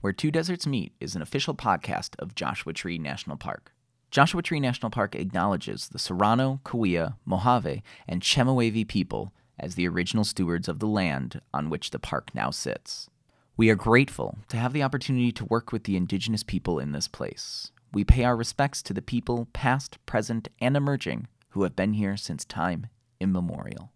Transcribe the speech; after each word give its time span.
Where 0.00 0.12
Two 0.12 0.30
Deserts 0.30 0.64
Meet 0.64 0.92
is 1.00 1.16
an 1.16 1.22
official 1.22 1.56
podcast 1.56 2.10
of 2.20 2.36
Joshua 2.36 2.72
Tree 2.72 2.98
National 2.98 3.36
Park. 3.36 3.72
Joshua 4.12 4.42
Tree 4.42 4.60
National 4.60 4.90
Park 4.90 5.16
acknowledges 5.16 5.88
the 5.88 5.98
Serrano, 5.98 6.60
Cahuilla, 6.64 7.16
Mojave, 7.24 7.82
and 8.06 8.22
Chemehuevi 8.22 8.86
people 8.86 9.32
as 9.58 9.74
the 9.74 9.88
original 9.88 10.22
stewards 10.22 10.68
of 10.68 10.78
the 10.78 10.86
land 10.86 11.40
on 11.52 11.68
which 11.68 11.90
the 11.90 11.98
park 11.98 12.32
now 12.32 12.52
sits. 12.52 13.10
We 13.56 13.70
are 13.70 13.74
grateful 13.74 14.38
to 14.50 14.56
have 14.56 14.72
the 14.72 14.84
opportunity 14.84 15.32
to 15.32 15.44
work 15.46 15.72
with 15.72 15.82
the 15.82 15.96
indigenous 15.96 16.44
people 16.44 16.78
in 16.78 16.92
this 16.92 17.08
place. 17.08 17.72
We 17.92 18.04
pay 18.04 18.22
our 18.22 18.36
respects 18.36 18.84
to 18.84 18.94
the 18.94 19.02
people, 19.02 19.48
past, 19.52 19.98
present, 20.06 20.46
and 20.60 20.76
emerging, 20.76 21.26
who 21.50 21.64
have 21.64 21.74
been 21.74 21.94
here 21.94 22.16
since 22.16 22.44
time 22.44 22.86
immemorial. 23.18 23.90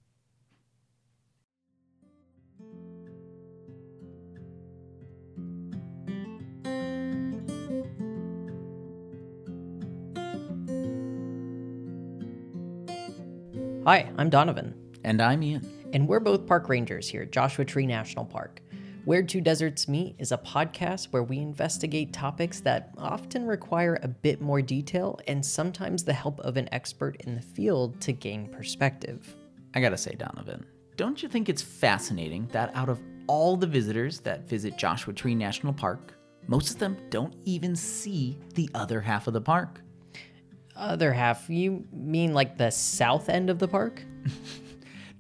Hi, 13.84 14.10
I'm 14.16 14.30
Donovan, 14.30 14.74
And 15.04 15.20
I'm 15.20 15.42
Ian. 15.42 15.68
and 15.92 16.06
we're 16.08 16.20
both 16.20 16.46
park 16.46 16.68
rangers 16.68 17.08
here 17.08 17.22
at 17.22 17.32
Joshua 17.32 17.64
Tree 17.64 17.86
National 17.86 18.24
Park. 18.24 18.60
Where 19.04 19.22
Two 19.24 19.40
Deserts 19.40 19.88
Meet 19.88 20.14
is 20.20 20.30
a 20.30 20.38
podcast 20.38 21.08
where 21.10 21.24
we 21.24 21.38
investigate 21.38 22.12
topics 22.12 22.60
that 22.60 22.90
often 22.96 23.44
require 23.44 23.98
a 24.02 24.08
bit 24.08 24.40
more 24.40 24.62
detail 24.62 25.18
and 25.26 25.44
sometimes 25.44 26.04
the 26.04 26.12
help 26.12 26.38
of 26.40 26.56
an 26.56 26.68
expert 26.72 27.16
in 27.22 27.34
the 27.34 27.40
field 27.42 28.00
to 28.02 28.12
gain 28.12 28.46
perspective. 28.48 29.34
I 29.74 29.80
gotta 29.80 29.98
say, 29.98 30.14
Donovan, 30.14 30.64
don't 30.96 31.20
you 31.20 31.28
think 31.28 31.48
it's 31.48 31.62
fascinating 31.62 32.46
that 32.52 32.70
out 32.76 32.88
of 32.88 33.00
all 33.26 33.56
the 33.56 33.66
visitors 33.66 34.20
that 34.20 34.48
visit 34.48 34.78
Joshua 34.78 35.12
Tree 35.12 35.34
National 35.34 35.72
Park, 35.72 36.14
most 36.46 36.70
of 36.70 36.78
them 36.78 36.96
don't 37.10 37.34
even 37.44 37.74
see 37.74 38.38
the 38.54 38.70
other 38.74 39.00
half 39.00 39.26
of 39.26 39.32
the 39.32 39.40
park? 39.40 39.81
Other 40.76 41.12
half, 41.12 41.48
you 41.50 41.84
mean 41.92 42.34
like 42.34 42.56
the 42.56 42.70
south 42.70 43.28
end 43.28 43.50
of 43.50 43.58
the 43.58 43.68
park? 43.68 44.02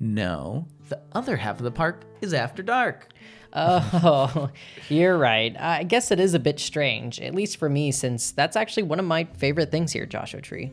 No, 0.02 0.66
the 0.88 1.00
other 1.12 1.36
half 1.36 1.58
of 1.58 1.62
the 1.62 1.70
park 1.70 2.02
is 2.20 2.34
after 2.34 2.60
dark. 2.60 3.06
Oh, 3.52 4.50
you're 4.88 5.16
right. 5.16 5.56
I 5.56 5.84
guess 5.84 6.10
it 6.10 6.18
is 6.18 6.34
a 6.34 6.40
bit 6.40 6.58
strange, 6.58 7.20
at 7.20 7.36
least 7.36 7.56
for 7.56 7.68
me, 7.68 7.92
since 7.92 8.32
that's 8.32 8.56
actually 8.56 8.82
one 8.82 8.98
of 8.98 9.04
my 9.04 9.22
favorite 9.36 9.70
things 9.70 9.92
here 9.92 10.04
Joshua 10.04 10.40
Tree. 10.40 10.72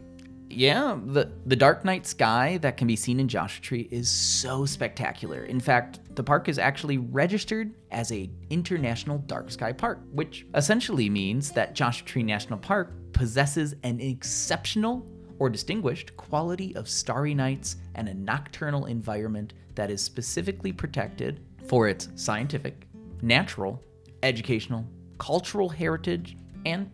Yeah, 0.49 0.97
the, 1.05 1.31
the 1.45 1.55
dark 1.55 1.85
night 1.85 2.07
sky 2.07 2.57
that 2.63 2.75
can 2.75 2.87
be 2.87 2.95
seen 2.95 3.19
in 3.19 3.27
Joshua 3.27 3.61
Tree 3.61 3.87
is 3.91 4.09
so 4.09 4.65
spectacular. 4.65 5.43
In 5.43 5.59
fact, 5.59 5.99
the 6.15 6.23
park 6.23 6.49
is 6.49 6.57
actually 6.57 6.97
registered 6.97 7.71
as 7.91 8.11
a 8.11 8.31
international 8.49 9.19
dark 9.19 9.51
sky 9.51 9.73
park, 9.73 9.99
which 10.11 10.47
essentially 10.55 11.07
means 11.07 11.51
that 11.51 11.75
Joshua 11.75 12.07
Tree 12.07 12.23
National 12.23 12.57
Park 12.57 12.93
possesses 13.19 13.75
an 13.83 13.99
exceptional 13.99 15.05
or 15.39 15.49
distinguished 15.49 16.15
quality 16.15 16.73
of 16.77 16.87
starry 16.87 17.33
nights 17.33 17.75
and 17.95 18.07
a 18.07 18.13
nocturnal 18.13 18.85
environment 18.85 19.51
that 19.75 19.91
is 19.91 20.01
specifically 20.01 20.71
protected 20.71 21.41
for 21.67 21.89
its 21.89 22.07
scientific, 22.15 22.87
natural, 23.21 23.83
educational, 24.23 24.85
cultural 25.17 25.67
heritage, 25.67 26.37
and 26.65 26.89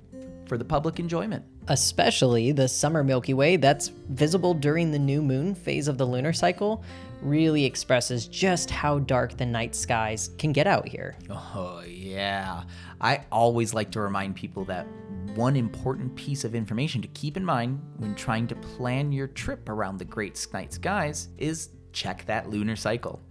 for 0.48 0.58
the 0.58 0.66
public 0.66 1.00
enjoyment. 1.00 1.46
Especially 1.68 2.52
the 2.52 2.68
summer 2.68 3.04
Milky 3.04 3.34
Way 3.34 3.58
that's 3.58 3.90
visible 4.10 4.54
during 4.54 4.92
the 4.92 5.00
new 5.00 5.22
moon 5.22 5.56
phase 5.56 5.88
of 5.88 5.98
the 5.98 6.06
lunar 6.06 6.34
cycle, 6.34 6.84
really 7.22 7.66
expresses 7.66 8.28
just 8.28 8.70
how 8.70 9.00
dark 9.00 9.36
the 9.38 9.46
night 9.46 9.76
skies 9.76 10.30
can 10.38 10.52
get 10.52 10.68
out 10.68 10.88
here. 10.88 11.16
Oh, 11.30 11.82
yeah. 11.88 12.64
I 13.02 13.26
always 13.32 13.74
like 13.74 13.92
to 13.92 14.02
remind 14.02 14.36
people 14.36 14.66
that 14.66 14.86
one 15.36 15.56
important 15.56 16.16
piece 16.16 16.44
of 16.44 16.56
information 16.56 17.02
to 17.02 17.08
keep 17.10 17.36
in 17.36 17.44
mind 17.44 17.82
when 17.98 18.16
trying 18.16 18.48
to 18.48 18.56
plan 18.56 19.12
your 19.12 19.28
trip 19.28 19.68
around 19.68 19.98
the 19.98 20.06
great 20.06 20.48
night 20.54 20.74
skies 20.74 21.30
is 21.38 21.70
check 21.92 22.26
that 22.26 22.50
lunar 22.50 22.76
cycle. 22.76 23.22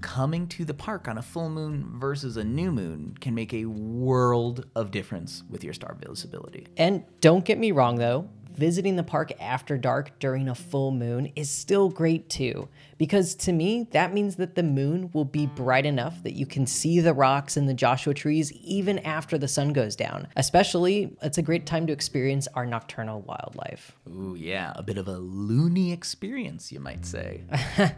Coming 0.00 0.46
to 0.48 0.64
the 0.64 0.74
park 0.74 1.08
on 1.08 1.18
a 1.18 1.22
full 1.22 1.50
moon 1.50 1.84
versus 1.98 2.36
a 2.36 2.44
new 2.44 2.70
moon 2.70 3.16
can 3.20 3.34
make 3.34 3.52
a 3.52 3.64
world 3.64 4.66
of 4.76 4.92
difference 4.92 5.42
with 5.50 5.64
your 5.64 5.74
star 5.74 5.96
visibility. 5.98 6.68
And 6.76 7.04
don't 7.20 7.44
get 7.44 7.58
me 7.58 7.72
wrong 7.72 7.96
though, 7.96 8.28
visiting 8.58 8.94
the 8.94 9.02
park 9.02 9.32
after 9.40 9.76
dark 9.76 10.18
during 10.20 10.48
a 10.48 10.54
full 10.54 10.92
moon 10.92 11.32
is 11.34 11.50
still 11.50 11.88
great 11.88 12.28
too, 12.28 12.68
because 12.96 13.34
to 13.36 13.52
me, 13.52 13.88
that 13.90 14.12
means 14.12 14.36
that 14.36 14.54
the 14.54 14.62
moon 14.62 15.10
will 15.12 15.24
be 15.24 15.46
bright 15.46 15.86
enough 15.86 16.22
that 16.22 16.34
you 16.34 16.46
can 16.46 16.66
see 16.66 17.00
the 17.00 17.14
rocks 17.14 17.56
and 17.56 17.68
the 17.68 17.74
Joshua 17.74 18.14
trees 18.14 18.52
even 18.52 19.00
after 19.00 19.36
the 19.36 19.48
sun 19.48 19.72
goes 19.72 19.96
down. 19.96 20.28
Especially, 20.36 21.16
it's 21.22 21.38
a 21.38 21.42
great 21.42 21.66
time 21.66 21.86
to 21.88 21.92
experience 21.92 22.46
our 22.54 22.66
nocturnal 22.66 23.22
wildlife. 23.22 23.96
Ooh, 24.08 24.36
yeah, 24.38 24.72
a 24.76 24.82
bit 24.82 24.98
of 24.98 25.08
a 25.08 25.18
loony 25.18 25.92
experience, 25.92 26.70
you 26.70 26.78
might 26.78 27.04
say. 27.04 27.42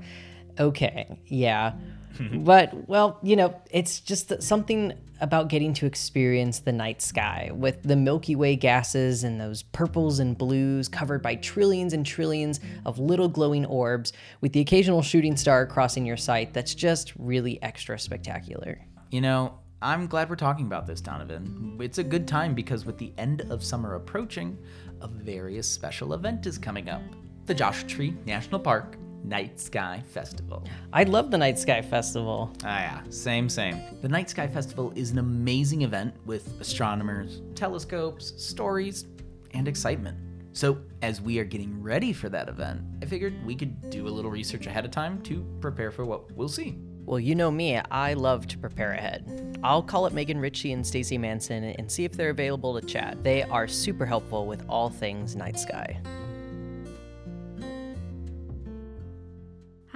Okay, 0.61 1.19
yeah. 1.27 1.73
Mm-hmm. 2.19 2.45
but, 2.45 2.89
well, 2.89 3.19
you 3.23 3.35
know, 3.35 3.59
it's 3.71 4.01
just 4.01 4.43
something 4.43 4.93
about 5.21 5.49
getting 5.49 5.73
to 5.75 5.87
experience 5.87 6.61
the 6.61 6.73
night 6.73 7.01
sky 7.01 7.51
with 7.55 7.83
the 7.83 7.97
Milky 7.97 8.37
Way 8.37 8.57
gases 8.57 9.25
and 9.25 9.41
those 9.41 9.63
purples 9.63 10.19
and 10.19 10.37
blues 10.37 10.89
covered 10.89 11.23
by 11.23 11.37
trillions 11.37 11.93
and 11.93 12.05
trillions 12.05 12.61
of 12.85 12.99
little 12.99 13.29
glowing 13.29 13.65
orbs, 13.65 14.13
with 14.41 14.53
the 14.53 14.61
occasional 14.61 15.03
shooting 15.03 15.37
star 15.37 15.67
crossing 15.67 16.05
your 16.05 16.17
sight 16.17 16.53
that's 16.53 16.75
just 16.75 17.13
really 17.17 17.63
extra 17.63 17.99
spectacular. 17.99 18.79
You 19.11 19.21
know, 19.21 19.59
I'm 19.81 20.07
glad 20.07 20.29
we're 20.29 20.37
talking 20.37 20.67
about 20.67 20.87
this, 20.87 21.01
Donovan. 21.01 21.79
It's 21.81 21.99
a 21.99 22.05
good 22.05 22.29
time 22.29 22.55
because 22.55 22.85
with 22.85 22.99
the 22.99 23.13
end 23.17 23.43
of 23.51 23.65
summer 23.65 23.95
approaching, 23.95 24.59
a 25.01 25.09
very 25.09 25.63
special 25.63 26.13
event 26.13 26.47
is 26.47 26.59
coming 26.59 26.91
up 26.91 27.03
the 27.47 27.55
Joshua 27.55 27.89
Tree 27.89 28.17
National 28.27 28.61
Park 28.61 28.97
Night 29.25 29.61
Sky 29.61 30.03
Festival. 30.09 30.65
I 30.93 31.05
love 31.05 31.31
the 31.31 31.39
Night 31.39 31.59
Sky 31.59 31.83
Festival. 31.83 32.53
Ah, 32.65 32.81
yeah, 32.81 33.01
same, 33.11 33.49
same. 33.49 33.81
The 34.03 34.09
Night 34.09 34.31
Sky 34.31 34.47
Festival 34.47 34.93
is 34.97 35.11
an 35.11 35.19
amazing 35.19 35.83
event 35.83 36.15
with 36.27 36.61
astronomers, 36.61 37.43
telescopes, 37.55 38.33
stories, 38.43 39.07
and 39.53 39.69
excitement. 39.69 40.19
So, 40.53 40.79
as 41.03 41.21
we 41.21 41.39
are 41.39 41.45
getting 41.45 41.81
ready 41.81 42.13
for 42.13 42.29
that 42.29 42.49
event, 42.49 42.83
I 43.03 43.07
figured 43.07 43.35
we 43.47 43.55
could 43.55 43.89
do 43.89 44.09
a 44.09 44.11
little 44.11 44.31
research 44.31 44.67
ahead 44.67 44.85
of 44.85 44.91
time 44.91 45.23
to 45.23 45.45
prepare 45.61 45.91
for 45.93 46.05
what 46.05 46.31
we'll 46.33 46.49
see. 46.49 46.77
Well, 47.07 47.21
you 47.21 47.35
know 47.35 47.51
me, 47.51 47.77
I 47.77 48.15
love 48.15 48.47
to 48.49 48.59
prepare 48.59 48.93
ahead. 48.93 49.59
I'll 49.63 49.83
call 49.83 50.07
up 50.07 50.13
Megan 50.13 50.39
Ritchie 50.39 50.73
and 50.73 50.87
Stacy 50.87 51.19
Manson 51.19 51.65
and 51.65 51.91
see 51.91 52.05
if 52.05 52.13
they're 52.13 52.31
available 52.31 52.79
to 52.81 52.87
chat. 52.87 53.23
They 53.23 53.43
are 53.43 53.67
super 53.67 54.07
helpful 54.07 54.47
with 54.47 54.65
all 54.69 54.91
things 54.91 55.37
night 55.37 55.59
sky. 55.59 56.01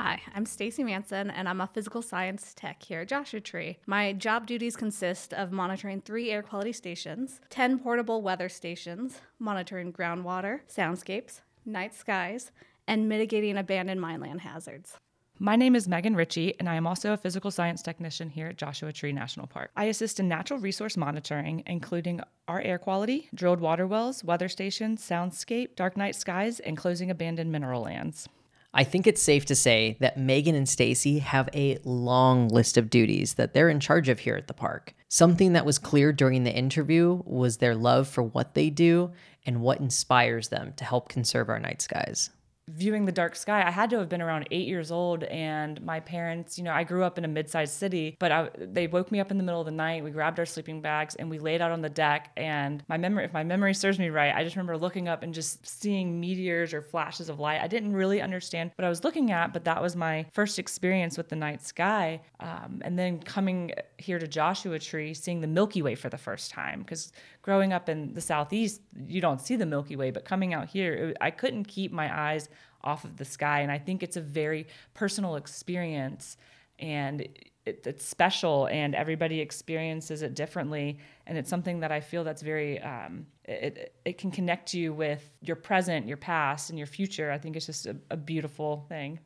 Hi, 0.05 0.21
I'm 0.35 0.45
Stacy 0.45 0.85
Manson, 0.85 1.31
and 1.31 1.49
I'm 1.49 1.63
a 1.63 1.67
physical 1.67 2.03
science 2.03 2.53
tech 2.55 2.83
here 2.83 3.01
at 3.01 3.09
Joshua 3.09 3.41
Tree. 3.41 3.79
My 3.87 4.13
job 4.13 4.47
duties 4.47 4.77
consist 4.77 5.33
of 5.33 5.51
monitoring 5.51 6.03
three 6.03 6.31
air 6.31 6.43
quality 6.43 6.75
stations, 6.75 7.41
10 7.49 7.79
portable 7.79 8.21
weather 8.21 8.51
stations, 8.51 9.23
monitoring 9.39 9.95
groundwater, 9.95 10.61
soundscapes, 10.69 11.41
night 11.65 11.95
skies, 11.95 12.51
and 12.87 13.09
mitigating 13.09 13.57
abandoned 13.57 13.99
mineland 13.99 14.43
hazards. 14.43 14.99
My 15.39 15.57
name 15.57 15.75
is 15.75 15.89
Megan 15.89 16.15
Ritchie, 16.15 16.53
and 16.61 16.69
I 16.69 16.75
am 16.75 16.87
also 16.87 17.15
a 17.15 17.17
physical 17.17 17.51
science 17.51 17.81
technician 17.81 18.29
here 18.29 18.49
at 18.49 18.59
Joshua 18.59 18.93
Tree 18.93 19.13
National 19.13 19.47
Park. 19.47 19.71
I 19.75 19.85
assist 19.85 20.21
in 20.21 20.29
natural 20.29 20.61
resource 20.61 20.99
monitoring, 20.99 21.63
including 21.65 22.21
our 22.47 22.61
air 22.61 22.77
quality, 22.77 23.31
drilled 23.35 23.61
water 23.61 23.87
wells, 23.87 24.23
weather 24.23 24.51
stations, 24.51 25.01
soundscape, 25.01 25.77
dark 25.77 25.97
night 25.97 26.15
skies, 26.15 26.61
and 26.61 26.77
closing 26.77 27.11
abandoned 27.11 27.51
mineral 27.51 27.81
lands. 27.81 28.29
I 28.77 28.83
think 28.83 29.07
it's 29.07 29.23
safe 29.23 29.47
to 29.47 29.55
say 29.55 29.97
that 30.01 30.19
Megan 30.19 30.57
and 30.57 30.69
Stacy 30.69 31.21
have 31.21 31.49
a 31.55 31.79
long 31.85 32.49
list 32.49 32.77
of 32.77 32.91
duties 32.91 33.35
that 33.35 33.55
they're 33.55 33.69
in 33.69 33.79
charge 33.79 34.09
of 34.09 34.19
here 34.19 34.35
at 34.35 34.49
the 34.49 34.53
park. 34.53 34.95
Something 35.09 35.53
that 35.53 35.65
was 35.65 35.79
clear 35.79 36.13
during 36.13 36.43
the 36.43 36.53
interview 36.53 37.23
was 37.25 37.59
their 37.59 37.77
love 37.77 38.09
for 38.09 38.25
what 38.25 38.55
they 38.55 38.71
do 38.71 39.13
and 39.47 39.61
what 39.61 39.79
inspires 39.79 40.49
them 40.49 40.73
to 40.77 40.85
help 40.85 41.09
conserve 41.09 41.49
our 41.49 41.61
night 41.61 41.83
skies. 41.83 42.31
Viewing 42.69 43.05
the 43.05 43.13
dark 43.13 43.37
sky, 43.37 43.63
I 43.67 43.71
had 43.71 43.91
to 43.91 43.99
have 43.99 44.09
been 44.09 44.23
around 44.23 44.49
eight 44.51 44.67
years 44.67 44.91
old, 44.91 45.25
and 45.25 45.83
my 45.83 46.01
parents, 46.01 46.57
you 46.57 46.65
know, 46.65 46.73
I 46.73 46.83
grew 46.83 47.05
up 47.05 47.19
in 47.19 47.25
a 47.27 47.29
mid-sized 47.29 47.75
city, 47.75 48.17
but 48.19 48.33
I, 48.33 48.49
they 48.57 48.87
woke 48.87 49.13
me 49.13 49.21
up 49.21 49.31
in 49.31 49.37
the 49.37 49.45
middle 49.45 49.61
of 49.61 49.67
the 49.67 49.71
night. 49.71 50.03
We 50.03 50.11
grabbed 50.11 50.39
our 50.39 50.47
sleeping 50.47 50.81
bags 50.81 51.15
and 51.15 51.29
we 51.29 51.39
laid 51.39 51.61
out 51.61 51.73
on 51.73 51.83
the 51.83 51.91
deck. 51.91 52.31
And 52.39 52.83
my 52.89 52.97
memory, 52.97 53.25
if 53.25 53.35
my 53.35 53.45
memory 53.45 53.75
serves 53.75 53.99
me 53.99 54.09
right, 54.09 54.35
I 54.35 54.43
just 54.45 54.57
remember 54.57 54.79
looking 54.79 55.09
up 55.09 55.23
and 55.23 55.35
just 55.35 55.67
seeing 55.67 56.19
meteors 56.19 56.73
or 56.73 56.81
flashes 56.81 57.29
of 57.29 57.39
light. 57.39 57.61
I 57.61 57.67
didn't 57.67 57.93
really 57.93 58.23
understand 58.23 58.71
what 58.77 58.87
I 58.87 58.89
was 58.89 59.05
looking 59.05 59.31
at, 59.31 59.53
but 59.53 59.65
that 59.65 59.83
was 59.83 59.95
my 59.95 60.25
first 60.33 60.59
experience 60.59 61.19
with 61.19 61.29
the 61.29 61.37
night 61.37 61.63
sky. 61.63 62.23
Um, 62.41 62.81
and 62.83 62.99
then 62.99 63.19
coming 63.21 63.73
here 63.99 64.19
to 64.19 64.27
Joshua 64.27 64.79
Tree, 64.79 65.13
seeing 65.13 65.43
the 65.43 65.47
Milky 65.47 65.83
Way 65.83 65.95
for 65.97 66.09
the 66.09 66.19
first 66.19 66.51
time, 66.51 66.81
because 66.81 67.13
growing 67.45 67.75
up 67.75 67.91
in 67.91 68.15
the 68.15 68.23
southeast, 68.23 68.81
you 69.07 69.21
don't 69.21 69.39
see 69.39 69.55
the 69.55 69.67
Milky 69.67 69.97
Way, 69.97 70.11
but 70.11 70.25
coming 70.25 70.55
out 70.55 70.67
here, 70.67 70.95
it, 70.95 71.17
I 71.21 71.31
couldn't 71.31 71.65
keep 71.65 71.93
my 71.93 72.31
eyes 72.31 72.49
off 72.83 73.05
of 73.05 73.19
the 73.19 73.25
sky. 73.27 73.61
And 73.61 73.71
I 73.71 73.77
think 73.77 74.03
it's 74.03 74.17
a 74.17 74.23
very 74.23 74.67
personal 74.95 75.37
experience. 75.37 76.39
And 76.79 77.21
it, 77.67 77.87
it's 77.87 78.03
special 78.03 78.67
and 78.69 78.95
everybody 78.95 79.41
experiences 79.41 80.23
it 80.23 80.35
differently 80.35 80.99
and 81.27 81.39
it's 81.39 81.49
something 81.49 81.81
that 81.81 81.91
i 81.91 81.99
feel 81.99 82.23
that's 82.23 82.43
very 82.43 82.79
um, 82.83 83.25
it, 83.45 83.95
it 84.05 84.19
can 84.19 84.31
connect 84.31 84.75
you 84.75 84.93
with 84.93 85.31
your 85.41 85.57
present 85.57 86.07
your 86.07 86.19
past 86.19 86.69
and 86.69 86.79
your 86.79 86.87
future 86.87 87.31
i 87.31 87.39
think 87.39 87.57
it's 87.57 87.65
just 87.65 87.87
a, 87.87 87.97
a 88.11 88.19
beautiful 88.19 88.85
thing 88.91 89.19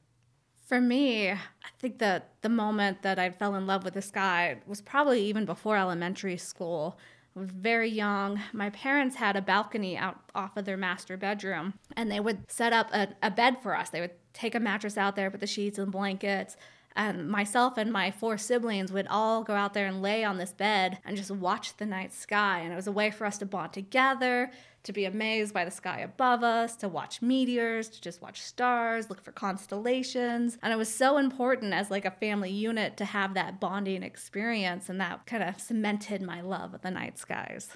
for 0.69 0.83
me, 0.83 1.31
I 1.31 1.39
think 1.79 1.99
that 2.01 2.35
the 2.43 2.51
moment 2.51 3.01
that 3.01 3.19
I 3.19 3.31
fell 3.31 3.55
in 3.55 3.67
love 3.67 3.85
with 3.85 3.95
the 3.95 4.03
sky 4.03 4.59
was 4.67 4.83
probably 4.83 5.23
even 5.23 5.47
before 5.47 5.79
elementary 5.79 6.37
school. 6.37 6.99
Very 7.37 7.89
young. 7.89 8.41
My 8.53 8.71
parents 8.71 9.17
had 9.17 9.37
a 9.37 9.43
balcony 9.43 9.97
out 9.97 10.19
off 10.35 10.57
of 10.57 10.65
their 10.65 10.77
master 10.77 11.17
bedroom, 11.17 11.75
and 11.97 12.11
they 12.11 12.21
would 12.21 12.51
set 12.51 12.73
up 12.73 12.93
a, 12.93 13.09
a 13.23 13.31
bed 13.31 13.63
for 13.63 13.77
us. 13.77 13.91
They 13.91 14.01
would 14.01 14.13
take 14.33 14.55
a 14.55 14.61
mattress 14.61 14.97
out 14.97 15.15
there, 15.15 15.31
put 15.31 15.41
the 15.41 15.47
sheets 15.47 15.79
and 15.79 15.93
blankets, 15.93 16.57
and 16.97 17.31
myself 17.31 17.79
and 17.79 17.93
my 17.93 18.11
four 18.11 18.37
siblings 18.39 18.91
would 18.91 19.07
all 19.07 19.45
go 19.45 19.55
out 19.55 19.73
there 19.73 19.87
and 19.87 20.03
lay 20.03 20.25
on 20.25 20.37
this 20.37 20.53
bed 20.53 20.99
and 21.05 21.17
just 21.17 21.31
watch 21.31 21.77
the 21.77 21.87
night 21.87 22.13
sky. 22.13 22.61
And 22.61 22.73
it 22.73 22.77
was 22.77 22.89
a 22.89 22.93
way 22.93 23.13
for 23.13 23.25
us 23.25 23.39
to 23.39 23.47
bond 23.47 23.73
together, 23.73 24.51
to 24.89 24.93
be 24.93 25.05
amazed 25.05 25.55
by 25.55 25.65
the 25.65 25.71
sky 25.71 26.01
above 26.01 26.43
us, 26.43 26.75
to 26.77 26.89
watch 26.89 27.23
meteors, 27.23 27.89
to 27.89 28.01
just 28.01 28.21
watch 28.21 28.43
stars, 28.43 29.09
look 29.09 29.23
for 29.23 29.31
constellations. 29.31 30.59
And 30.63 30.73
it 30.73 30.77
was 30.77 30.93
so 30.93 31.17
important 31.17 31.73
as 31.73 31.91
like 31.91 32.05
a 32.05 32.11
family 32.11 32.51
unit 32.51 32.97
to 32.97 33.05
have 33.05 33.35
that 33.35 33.61
bonding 33.61 34.03
experience 34.03 34.89
and 34.89 35.01
that 35.01 35.25
kind 35.27 35.43
of 35.45 35.61
cemented 35.61 36.21
my 36.21 36.41
love 36.41 36.75
of 36.75 36.83
the 36.83 36.91
night 36.91 37.19
skies. 37.19 37.71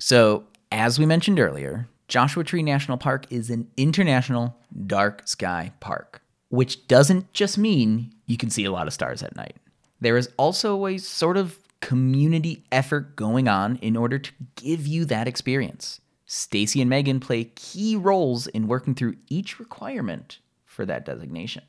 So, 0.00 0.44
as 0.72 0.98
we 0.98 1.06
mentioned 1.06 1.38
earlier, 1.38 1.88
Joshua 2.08 2.44
Tree 2.44 2.62
National 2.62 2.96
Park 2.96 3.26
is 3.30 3.50
an 3.50 3.68
international 3.76 4.56
dark 4.86 5.28
sky 5.28 5.72
park 5.80 6.22
which 6.48 6.86
doesn't 6.88 7.32
just 7.32 7.58
mean 7.58 8.12
you 8.26 8.36
can 8.36 8.50
see 8.50 8.64
a 8.64 8.72
lot 8.72 8.86
of 8.86 8.92
stars 8.92 9.22
at 9.22 9.36
night. 9.36 9.56
There 10.00 10.16
is 10.16 10.30
also 10.36 10.86
a 10.86 10.98
sort 10.98 11.36
of 11.36 11.58
community 11.86 12.64
effort 12.72 13.14
going 13.14 13.46
on 13.46 13.76
in 13.76 13.96
order 13.96 14.18
to 14.18 14.32
give 14.56 14.88
you 14.88 15.04
that 15.04 15.28
experience. 15.28 16.00
Stacy 16.24 16.80
and 16.80 16.90
Megan 16.90 17.20
play 17.20 17.44
key 17.44 17.94
roles 17.94 18.48
in 18.48 18.66
working 18.66 18.92
through 18.92 19.14
each 19.28 19.60
requirement 19.60 20.40
for 20.64 20.84
that 20.84 21.04
designation. 21.04 21.62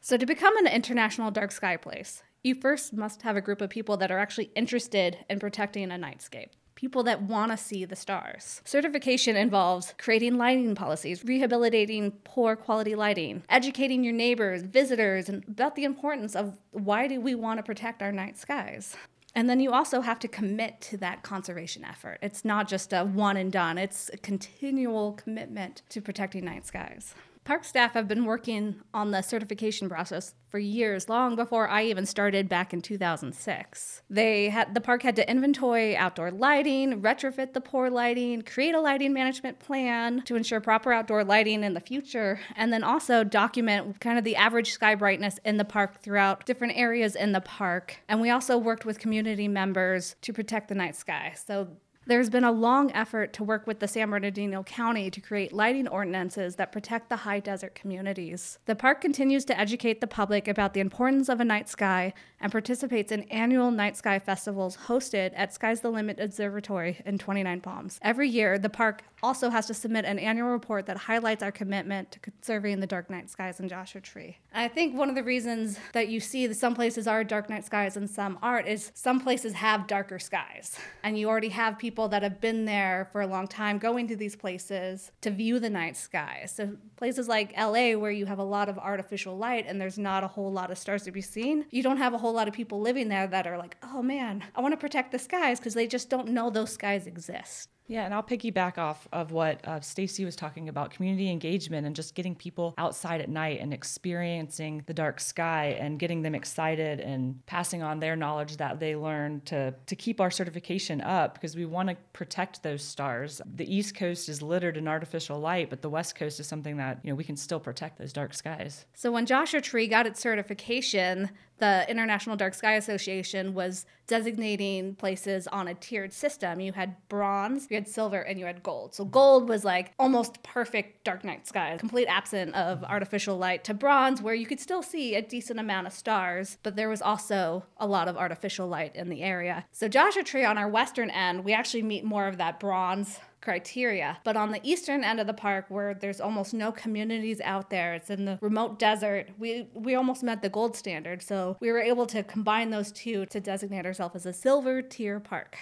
So, 0.00 0.16
to 0.16 0.24
become 0.24 0.56
an 0.58 0.68
international 0.68 1.32
dark 1.32 1.50
sky 1.50 1.76
place, 1.76 2.22
you 2.44 2.54
first 2.54 2.92
must 2.92 3.22
have 3.22 3.36
a 3.36 3.40
group 3.40 3.60
of 3.60 3.70
people 3.70 3.96
that 3.96 4.12
are 4.12 4.20
actually 4.20 4.52
interested 4.54 5.18
in 5.28 5.40
protecting 5.40 5.90
a 5.90 5.96
nightscape 5.96 6.50
people 6.76 7.02
that 7.02 7.22
want 7.22 7.50
to 7.50 7.56
see 7.56 7.84
the 7.84 7.96
stars. 7.96 8.60
Certification 8.64 9.34
involves 9.34 9.94
creating 9.98 10.38
lighting 10.38 10.76
policies, 10.76 11.24
rehabilitating 11.24 12.12
poor 12.22 12.54
quality 12.54 12.94
lighting, 12.94 13.42
educating 13.48 14.04
your 14.04 14.12
neighbors, 14.12 14.62
visitors, 14.62 15.28
and 15.28 15.42
about 15.48 15.74
the 15.74 15.84
importance 15.84 16.36
of 16.36 16.56
why 16.70 17.08
do 17.08 17.20
we 17.20 17.34
want 17.34 17.58
to 17.58 17.64
protect 17.64 18.02
our 18.02 18.12
night 18.12 18.38
skies. 18.38 18.94
And 19.34 19.50
then 19.50 19.60
you 19.60 19.72
also 19.72 20.00
have 20.00 20.18
to 20.20 20.28
commit 20.28 20.80
to 20.82 20.96
that 20.98 21.22
conservation 21.22 21.84
effort. 21.84 22.18
It's 22.22 22.44
not 22.44 22.68
just 22.68 22.92
a 22.92 23.04
one 23.04 23.36
and 23.36 23.52
done, 23.52 23.76
it's 23.76 24.08
a 24.12 24.16
continual 24.16 25.12
commitment 25.12 25.82
to 25.90 26.00
protecting 26.00 26.44
night 26.44 26.66
skies. 26.66 27.14
Park 27.46 27.62
staff 27.62 27.94
have 27.94 28.08
been 28.08 28.24
working 28.24 28.74
on 28.92 29.12
the 29.12 29.22
certification 29.22 29.88
process 29.88 30.34
for 30.48 30.58
years, 30.58 31.08
long 31.08 31.36
before 31.36 31.68
I 31.68 31.84
even 31.84 32.04
started 32.04 32.48
back 32.48 32.72
in 32.72 32.80
2006. 32.80 34.02
They 34.10 34.48
had 34.48 34.74
the 34.74 34.80
park 34.80 35.04
had 35.04 35.14
to 35.14 35.30
inventory 35.30 35.96
outdoor 35.96 36.32
lighting, 36.32 37.00
retrofit 37.02 37.52
the 37.52 37.60
poor 37.60 37.88
lighting, 37.88 38.42
create 38.42 38.74
a 38.74 38.80
lighting 38.80 39.12
management 39.12 39.60
plan 39.60 40.22
to 40.22 40.34
ensure 40.34 40.60
proper 40.60 40.92
outdoor 40.92 41.22
lighting 41.22 41.62
in 41.62 41.74
the 41.74 41.80
future, 41.80 42.40
and 42.56 42.72
then 42.72 42.82
also 42.82 43.22
document 43.22 44.00
kind 44.00 44.18
of 44.18 44.24
the 44.24 44.34
average 44.34 44.72
sky 44.72 44.96
brightness 44.96 45.38
in 45.44 45.56
the 45.56 45.64
park 45.64 46.02
throughout 46.02 46.46
different 46.46 46.76
areas 46.76 47.14
in 47.14 47.30
the 47.30 47.40
park. 47.40 47.98
And 48.08 48.20
we 48.20 48.28
also 48.28 48.58
worked 48.58 48.84
with 48.84 48.98
community 48.98 49.46
members 49.46 50.16
to 50.22 50.32
protect 50.32 50.66
the 50.66 50.74
night 50.74 50.96
sky. 50.96 51.34
So 51.46 51.68
there's 52.06 52.30
been 52.30 52.44
a 52.44 52.52
long 52.52 52.92
effort 52.92 53.32
to 53.32 53.42
work 53.42 53.66
with 53.66 53.80
the 53.80 53.88
San 53.88 54.10
Bernardino 54.10 54.62
County 54.62 55.10
to 55.10 55.20
create 55.20 55.52
lighting 55.52 55.88
ordinances 55.88 56.54
that 56.54 56.70
protect 56.70 57.08
the 57.08 57.16
high 57.16 57.40
desert 57.40 57.74
communities. 57.74 58.58
The 58.66 58.76
park 58.76 59.00
continues 59.00 59.44
to 59.46 59.58
educate 59.58 60.00
the 60.00 60.06
public 60.06 60.46
about 60.46 60.72
the 60.72 60.80
importance 60.80 61.28
of 61.28 61.40
a 61.40 61.44
night 61.44 61.68
sky 61.68 62.14
and 62.40 62.52
participates 62.52 63.10
in 63.10 63.24
annual 63.24 63.72
night 63.72 63.96
sky 63.96 64.20
festivals 64.20 64.76
hosted 64.86 65.32
at 65.34 65.52
Sky's 65.52 65.80
the 65.80 65.90
Limit 65.90 66.20
Observatory 66.20 67.00
in 67.04 67.18
29 67.18 67.60
Palms. 67.60 67.98
Every 68.02 68.28
year, 68.28 68.56
the 68.56 68.68
park 68.68 69.02
also 69.22 69.50
has 69.50 69.66
to 69.66 69.74
submit 69.74 70.04
an 70.04 70.18
annual 70.18 70.48
report 70.48 70.86
that 70.86 70.96
highlights 70.96 71.42
our 71.42 71.52
commitment 71.52 72.10
to 72.12 72.20
conserving 72.20 72.80
the 72.80 72.86
dark 72.86 73.10
night 73.10 73.30
skies 73.30 73.60
in 73.60 73.68
Joshua 73.68 74.00
Tree. 74.00 74.38
I 74.54 74.68
think 74.68 74.96
one 74.96 75.08
of 75.08 75.14
the 75.14 75.22
reasons 75.22 75.78
that 75.92 76.08
you 76.08 76.20
see 76.20 76.46
that 76.46 76.56
some 76.56 76.74
places 76.74 77.06
are 77.06 77.24
dark 77.24 77.48
night 77.48 77.64
skies 77.64 77.96
and 77.96 78.08
some 78.08 78.38
aren't 78.42 78.68
is 78.68 78.92
some 78.94 79.20
places 79.20 79.54
have 79.54 79.86
darker 79.86 80.18
skies. 80.18 80.78
And 81.02 81.18
you 81.18 81.28
already 81.28 81.48
have 81.50 81.78
people 81.78 82.08
that 82.08 82.22
have 82.22 82.40
been 82.40 82.64
there 82.64 83.08
for 83.12 83.20
a 83.20 83.26
long 83.26 83.46
time 83.46 83.78
going 83.78 84.08
to 84.08 84.16
these 84.16 84.36
places 84.36 85.12
to 85.22 85.30
view 85.30 85.58
the 85.58 85.70
night 85.70 85.96
skies. 85.96 86.52
So 86.54 86.76
places 86.96 87.28
like 87.28 87.56
LA 87.56 87.92
where 87.92 88.10
you 88.10 88.26
have 88.26 88.38
a 88.38 88.44
lot 88.44 88.68
of 88.68 88.78
artificial 88.78 89.36
light 89.36 89.66
and 89.66 89.80
there's 89.80 89.98
not 89.98 90.24
a 90.24 90.28
whole 90.28 90.52
lot 90.52 90.70
of 90.70 90.78
stars 90.78 91.02
to 91.04 91.12
be 91.12 91.20
seen, 91.20 91.66
you 91.70 91.82
don't 91.82 91.98
have 91.98 92.14
a 92.14 92.18
whole 92.18 92.32
lot 92.32 92.48
of 92.48 92.54
people 92.54 92.80
living 92.80 93.08
there 93.08 93.26
that 93.26 93.46
are 93.46 93.58
like, 93.58 93.76
"Oh 93.82 94.02
man, 94.02 94.44
I 94.54 94.60
want 94.60 94.72
to 94.72 94.76
protect 94.76 95.12
the 95.12 95.18
skies" 95.18 95.58
because 95.58 95.74
they 95.74 95.86
just 95.86 96.10
don't 96.10 96.28
know 96.28 96.50
those 96.50 96.72
skies 96.72 97.06
exist. 97.06 97.68
Yeah, 97.88 98.04
and 98.04 98.12
I'll 98.12 98.22
piggyback 98.22 98.78
off 98.78 99.06
of 99.12 99.30
what 99.30 99.66
uh, 99.66 99.80
Stacy 99.80 100.24
was 100.24 100.34
talking 100.34 100.68
about 100.68 100.90
community 100.90 101.30
engagement 101.30 101.86
and 101.86 101.94
just 101.94 102.14
getting 102.14 102.34
people 102.34 102.74
outside 102.78 103.20
at 103.20 103.28
night 103.28 103.60
and 103.60 103.72
experiencing 103.72 104.82
the 104.86 104.94
dark 104.94 105.20
sky 105.20 105.76
and 105.78 105.98
getting 105.98 106.22
them 106.22 106.34
excited 106.34 107.00
and 107.00 107.44
passing 107.46 107.82
on 107.82 108.00
their 108.00 108.16
knowledge 108.16 108.56
that 108.56 108.80
they 108.80 108.96
learned 108.96 109.46
to, 109.46 109.74
to 109.86 109.96
keep 109.96 110.20
our 110.20 110.30
certification 110.30 111.00
up 111.00 111.34
because 111.34 111.54
we 111.54 111.64
want 111.64 111.88
to 111.88 111.96
protect 112.12 112.62
those 112.62 112.82
stars. 112.82 113.40
The 113.54 113.72
East 113.72 113.94
Coast 113.94 114.28
is 114.28 114.42
littered 114.42 114.76
in 114.76 114.88
artificial 114.88 115.38
light, 115.38 115.70
but 115.70 115.82
the 115.82 115.90
West 115.90 116.16
Coast 116.16 116.40
is 116.40 116.46
something 116.48 116.76
that, 116.78 116.98
you 117.04 117.10
know, 117.10 117.16
we 117.16 117.24
can 117.24 117.36
still 117.36 117.60
protect 117.60 117.98
those 117.98 118.12
dark 118.12 118.34
skies. 118.34 118.86
So 118.94 119.12
when 119.12 119.26
Joshua 119.26 119.60
Tree 119.60 119.86
got 119.86 120.06
its 120.06 120.20
certification, 120.20 121.30
the 121.58 121.88
International 121.88 122.36
Dark 122.36 122.54
Sky 122.54 122.74
Association 122.74 123.54
was 123.54 123.86
designating 124.06 124.94
places 124.94 125.46
on 125.48 125.68
a 125.68 125.74
tiered 125.74 126.12
system. 126.12 126.60
You 126.60 126.72
had 126.72 126.96
bronze, 127.08 127.66
you 127.70 127.76
had 127.76 127.88
silver, 127.88 128.20
and 128.20 128.38
you 128.38 128.46
had 128.46 128.62
gold. 128.62 128.94
So 128.94 129.04
gold 129.04 129.48
was 129.48 129.64
like 129.64 129.92
almost 129.98 130.42
perfect 130.42 131.04
dark 131.04 131.24
night 131.24 131.46
sky, 131.46 131.76
complete 131.78 132.06
absent 132.06 132.54
of 132.54 132.84
artificial 132.84 133.36
light, 133.36 133.64
to 133.64 133.74
bronze, 133.74 134.22
where 134.22 134.34
you 134.34 134.46
could 134.46 134.60
still 134.60 134.82
see 134.82 135.14
a 135.14 135.22
decent 135.22 135.58
amount 135.58 135.86
of 135.86 135.92
stars, 135.92 136.58
but 136.62 136.76
there 136.76 136.88
was 136.88 137.02
also 137.02 137.64
a 137.78 137.86
lot 137.86 138.08
of 138.08 138.16
artificial 138.16 138.68
light 138.68 138.94
in 138.94 139.08
the 139.08 139.22
area. 139.22 139.64
So 139.72 139.88
Joshua 139.88 140.22
Tree 140.22 140.44
on 140.44 140.58
our 140.58 140.68
western 140.68 141.10
end, 141.10 141.44
we 141.44 141.52
actually 141.52 141.82
meet 141.82 142.04
more 142.04 142.28
of 142.28 142.38
that 142.38 142.60
bronze 142.60 143.18
criteria. 143.46 144.18
But 144.24 144.36
on 144.36 144.50
the 144.50 144.60
eastern 144.64 145.04
end 145.04 145.20
of 145.20 145.28
the 145.28 145.32
park, 145.32 145.66
where 145.68 145.94
there's 145.94 146.20
almost 146.20 146.52
no 146.52 146.72
communities 146.72 147.40
out 147.42 147.70
there, 147.70 147.94
it's 147.94 148.10
in 148.10 148.24
the 148.24 148.40
remote 148.42 148.80
desert, 148.80 149.28
we, 149.38 149.68
we 149.72 149.94
almost 149.94 150.24
met 150.24 150.42
the 150.42 150.48
gold 150.48 150.74
standard. 150.74 151.22
So 151.22 151.56
we 151.60 151.70
were 151.70 151.78
able 151.78 152.06
to 152.06 152.24
combine 152.24 152.70
those 152.70 152.90
two 152.90 153.24
to 153.26 153.38
designate 153.38 153.86
ourselves 153.86 154.16
as 154.16 154.26
a 154.26 154.32
silver 154.32 154.82
tier 154.82 155.20
park. 155.20 155.56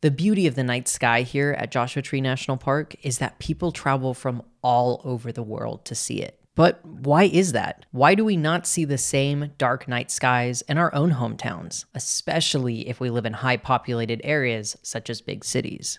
The 0.00 0.12
beauty 0.12 0.46
of 0.46 0.54
the 0.54 0.62
night 0.62 0.86
sky 0.86 1.22
here 1.22 1.56
at 1.58 1.72
Joshua 1.72 2.02
Tree 2.02 2.20
National 2.20 2.56
Park 2.56 2.94
is 3.02 3.18
that 3.18 3.40
people 3.40 3.72
travel 3.72 4.14
from 4.14 4.44
all 4.62 5.00
over 5.02 5.32
the 5.32 5.42
world 5.42 5.84
to 5.86 5.96
see 5.96 6.22
it. 6.22 6.38
But 6.54 6.84
why 6.86 7.24
is 7.24 7.50
that? 7.50 7.84
Why 7.90 8.14
do 8.14 8.24
we 8.24 8.36
not 8.36 8.64
see 8.64 8.84
the 8.84 8.96
same 8.96 9.50
dark 9.58 9.88
night 9.88 10.12
skies 10.12 10.62
in 10.62 10.78
our 10.78 10.94
own 10.94 11.14
hometowns, 11.14 11.84
especially 11.96 12.88
if 12.88 13.00
we 13.00 13.10
live 13.10 13.26
in 13.26 13.32
high 13.32 13.56
populated 13.56 14.20
areas 14.22 14.76
such 14.84 15.10
as 15.10 15.20
big 15.20 15.44
cities? 15.44 15.98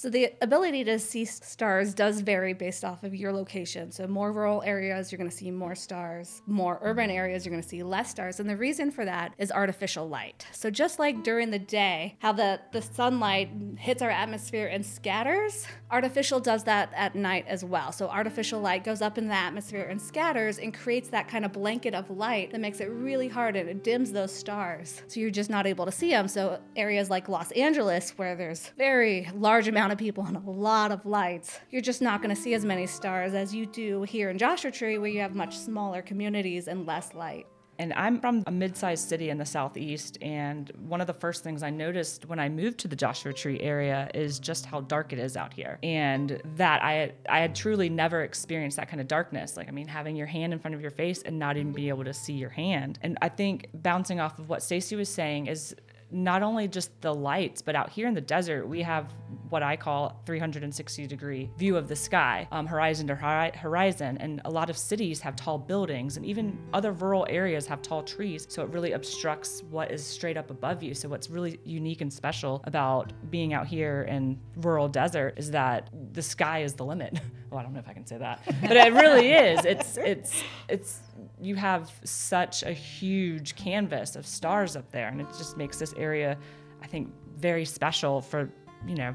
So 0.00 0.08
the 0.08 0.32
ability 0.40 0.84
to 0.84 0.98
see 0.98 1.26
stars 1.26 1.92
does 1.92 2.22
vary 2.22 2.54
based 2.54 2.86
off 2.86 3.04
of 3.04 3.14
your 3.14 3.34
location. 3.34 3.92
So 3.92 4.06
more 4.06 4.32
rural 4.32 4.62
areas, 4.62 5.12
you're 5.12 5.18
going 5.18 5.28
to 5.28 5.36
see 5.36 5.50
more 5.50 5.74
stars. 5.74 6.40
More 6.46 6.78
urban 6.80 7.10
areas, 7.10 7.44
you're 7.44 7.50
going 7.50 7.62
to 7.62 7.68
see 7.68 7.82
less 7.82 8.10
stars. 8.10 8.40
And 8.40 8.48
the 8.48 8.56
reason 8.56 8.90
for 8.90 9.04
that 9.04 9.34
is 9.36 9.52
artificial 9.52 10.08
light. 10.08 10.46
So 10.52 10.70
just 10.70 10.98
like 10.98 11.22
during 11.22 11.50
the 11.50 11.58
day, 11.58 12.16
how 12.20 12.32
the, 12.32 12.62
the 12.72 12.80
sunlight 12.80 13.50
hits 13.76 14.00
our 14.00 14.08
atmosphere 14.08 14.68
and 14.68 14.86
scatters, 14.86 15.66
artificial 15.90 16.40
does 16.40 16.64
that 16.64 16.90
at 16.96 17.14
night 17.14 17.44
as 17.46 17.62
well. 17.62 17.92
So 17.92 18.08
artificial 18.08 18.58
light 18.58 18.84
goes 18.84 19.02
up 19.02 19.18
in 19.18 19.28
the 19.28 19.34
atmosphere 19.34 19.82
and 19.82 20.00
scatters 20.00 20.56
and 20.56 20.72
creates 20.72 21.10
that 21.10 21.28
kind 21.28 21.44
of 21.44 21.52
blanket 21.52 21.94
of 21.94 22.08
light 22.08 22.52
that 22.52 22.60
makes 22.62 22.80
it 22.80 22.86
really 22.86 23.28
hard 23.28 23.54
and 23.54 23.68
it 23.68 23.84
dims 23.84 24.12
those 24.12 24.34
stars. 24.34 25.02
So 25.08 25.20
you're 25.20 25.28
just 25.28 25.50
not 25.50 25.66
able 25.66 25.84
to 25.84 25.92
see 25.92 26.08
them. 26.08 26.26
So 26.26 26.58
areas 26.74 27.10
like 27.10 27.28
Los 27.28 27.50
Angeles, 27.52 28.14
where 28.16 28.34
there's 28.34 28.70
very 28.78 29.28
large 29.34 29.68
amount 29.68 29.89
of 29.92 29.98
people 29.98 30.24
and 30.24 30.36
a 30.36 30.50
lot 30.50 30.92
of 30.92 31.04
lights, 31.06 31.58
you're 31.70 31.82
just 31.82 32.02
not 32.02 32.22
going 32.22 32.34
to 32.34 32.40
see 32.40 32.54
as 32.54 32.64
many 32.64 32.86
stars 32.86 33.34
as 33.34 33.54
you 33.54 33.66
do 33.66 34.02
here 34.02 34.30
in 34.30 34.38
Joshua 34.38 34.70
Tree, 34.70 34.98
where 34.98 35.10
you 35.10 35.20
have 35.20 35.34
much 35.34 35.56
smaller 35.56 36.02
communities 36.02 36.68
and 36.68 36.86
less 36.86 37.14
light. 37.14 37.46
And 37.80 37.94
I'm 37.94 38.20
from 38.20 38.44
a 38.46 38.50
mid 38.50 38.76
sized 38.76 39.08
city 39.08 39.30
in 39.30 39.38
the 39.38 39.46
southeast. 39.46 40.18
And 40.20 40.70
one 40.86 41.00
of 41.00 41.06
the 41.06 41.14
first 41.14 41.42
things 41.42 41.62
I 41.62 41.70
noticed 41.70 42.26
when 42.26 42.38
I 42.38 42.50
moved 42.50 42.78
to 42.80 42.88
the 42.88 42.96
Joshua 42.96 43.32
Tree 43.32 43.58
area 43.58 44.10
is 44.12 44.38
just 44.38 44.66
how 44.66 44.82
dark 44.82 45.14
it 45.14 45.18
is 45.18 45.34
out 45.34 45.54
here. 45.54 45.78
And 45.82 46.42
that 46.56 46.84
I 46.84 47.12
I 47.26 47.40
had 47.40 47.54
truly 47.54 47.88
never 47.88 48.22
experienced 48.22 48.76
that 48.76 48.90
kind 48.90 49.00
of 49.00 49.08
darkness. 49.08 49.56
Like, 49.56 49.68
I 49.68 49.70
mean, 49.70 49.88
having 49.88 50.14
your 50.14 50.26
hand 50.26 50.52
in 50.52 50.58
front 50.58 50.74
of 50.74 50.82
your 50.82 50.90
face 50.90 51.22
and 51.22 51.38
not 51.38 51.56
even 51.56 51.72
be 51.72 51.88
able 51.88 52.04
to 52.04 52.12
see 52.12 52.34
your 52.34 52.50
hand. 52.50 52.98
And 53.00 53.16
I 53.22 53.30
think 53.30 53.68
bouncing 53.72 54.20
off 54.20 54.38
of 54.38 54.50
what 54.50 54.62
Stacy 54.62 54.94
was 54.94 55.08
saying 55.08 55.46
is 55.46 55.74
not 56.12 56.42
only 56.42 56.68
just 56.68 56.90
the 57.00 57.14
lights, 57.14 57.62
but 57.62 57.74
out 57.74 57.90
here 57.90 58.08
in 58.08 58.14
the 58.14 58.20
desert, 58.20 58.66
we 58.66 58.82
have 58.82 59.12
what 59.50 59.62
I 59.62 59.76
call 59.76 60.20
360 60.26 61.06
degree 61.06 61.50
view 61.58 61.76
of 61.76 61.88
the 61.88 61.96
sky, 61.96 62.48
um, 62.52 62.66
horizon 62.66 63.06
to 63.08 63.14
horizon. 63.14 64.16
And 64.18 64.40
a 64.44 64.50
lot 64.50 64.70
of 64.70 64.78
cities 64.78 65.20
have 65.20 65.36
tall 65.36 65.58
buildings, 65.58 66.16
and 66.16 66.24
even 66.24 66.58
other 66.72 66.92
rural 66.92 67.26
areas 67.28 67.66
have 67.66 67.82
tall 67.82 68.02
trees. 68.02 68.46
So 68.48 68.62
it 68.62 68.70
really 68.70 68.92
obstructs 68.92 69.62
what 69.70 69.90
is 69.90 70.04
straight 70.04 70.36
up 70.36 70.50
above 70.50 70.82
you. 70.82 70.94
So 70.94 71.08
what's 71.08 71.30
really 71.30 71.60
unique 71.64 72.00
and 72.00 72.12
special 72.12 72.62
about 72.64 73.12
being 73.30 73.52
out 73.52 73.66
here 73.66 74.02
in 74.02 74.38
rural 74.56 74.88
desert 74.88 75.34
is 75.36 75.50
that 75.50 75.90
the 76.12 76.22
sky 76.22 76.62
is 76.62 76.74
the 76.74 76.84
limit. 76.84 77.20
well, 77.50 77.58
I 77.60 77.62
don't 77.62 77.72
know 77.72 77.80
if 77.80 77.88
I 77.88 77.92
can 77.92 78.06
say 78.06 78.18
that, 78.18 78.42
but 78.62 78.76
it 78.76 78.92
really 78.92 79.32
is. 79.32 79.64
It's 79.64 79.96
it's 79.96 80.42
it's 80.68 81.00
you 81.40 81.56
have 81.56 81.90
such 82.04 82.62
a 82.62 82.72
huge 82.72 83.56
canvas 83.56 84.16
of 84.16 84.26
stars 84.26 84.76
up 84.76 84.90
there, 84.92 85.08
and 85.08 85.20
it 85.20 85.28
just 85.38 85.56
makes 85.56 85.78
this 85.78 85.92
area, 85.96 86.38
I 86.82 86.86
think, 86.86 87.12
very 87.36 87.64
special 87.64 88.20
for 88.20 88.50
you 88.86 88.94
know 88.94 89.14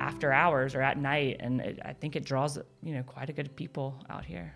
after 0.00 0.32
hours 0.32 0.74
or 0.74 0.82
at 0.82 0.98
night, 0.98 1.36
and 1.40 1.60
it, 1.60 1.78
I 1.84 1.92
think 1.92 2.16
it 2.16 2.24
draws 2.24 2.58
you 2.82 2.94
know 2.94 3.02
quite 3.02 3.28
a 3.30 3.32
good 3.32 3.54
people 3.56 4.02
out 4.08 4.24
here. 4.24 4.54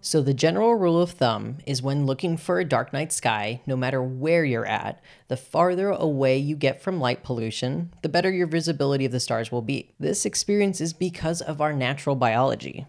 So, 0.00 0.20
the 0.20 0.34
general 0.34 0.74
rule 0.74 1.00
of 1.00 1.12
thumb 1.12 1.58
is 1.64 1.80
when 1.80 2.04
looking 2.04 2.36
for 2.36 2.60
a 2.60 2.64
dark 2.64 2.92
night 2.92 3.10
sky, 3.10 3.62
no 3.66 3.74
matter 3.74 4.02
where 4.02 4.44
you're 4.44 4.66
at, 4.66 5.02
the 5.28 5.36
farther 5.36 5.88
away 5.88 6.36
you 6.36 6.56
get 6.56 6.82
from 6.82 7.00
light 7.00 7.22
pollution, 7.24 7.90
the 8.02 8.10
better 8.10 8.30
your 8.30 8.46
visibility 8.46 9.06
of 9.06 9.12
the 9.12 9.18
stars 9.18 9.50
will 9.50 9.62
be. 9.62 9.94
This 9.98 10.26
experience 10.26 10.82
is 10.82 10.92
because 10.92 11.40
of 11.40 11.62
our 11.62 11.72
natural 11.72 12.16
biology. 12.16 12.84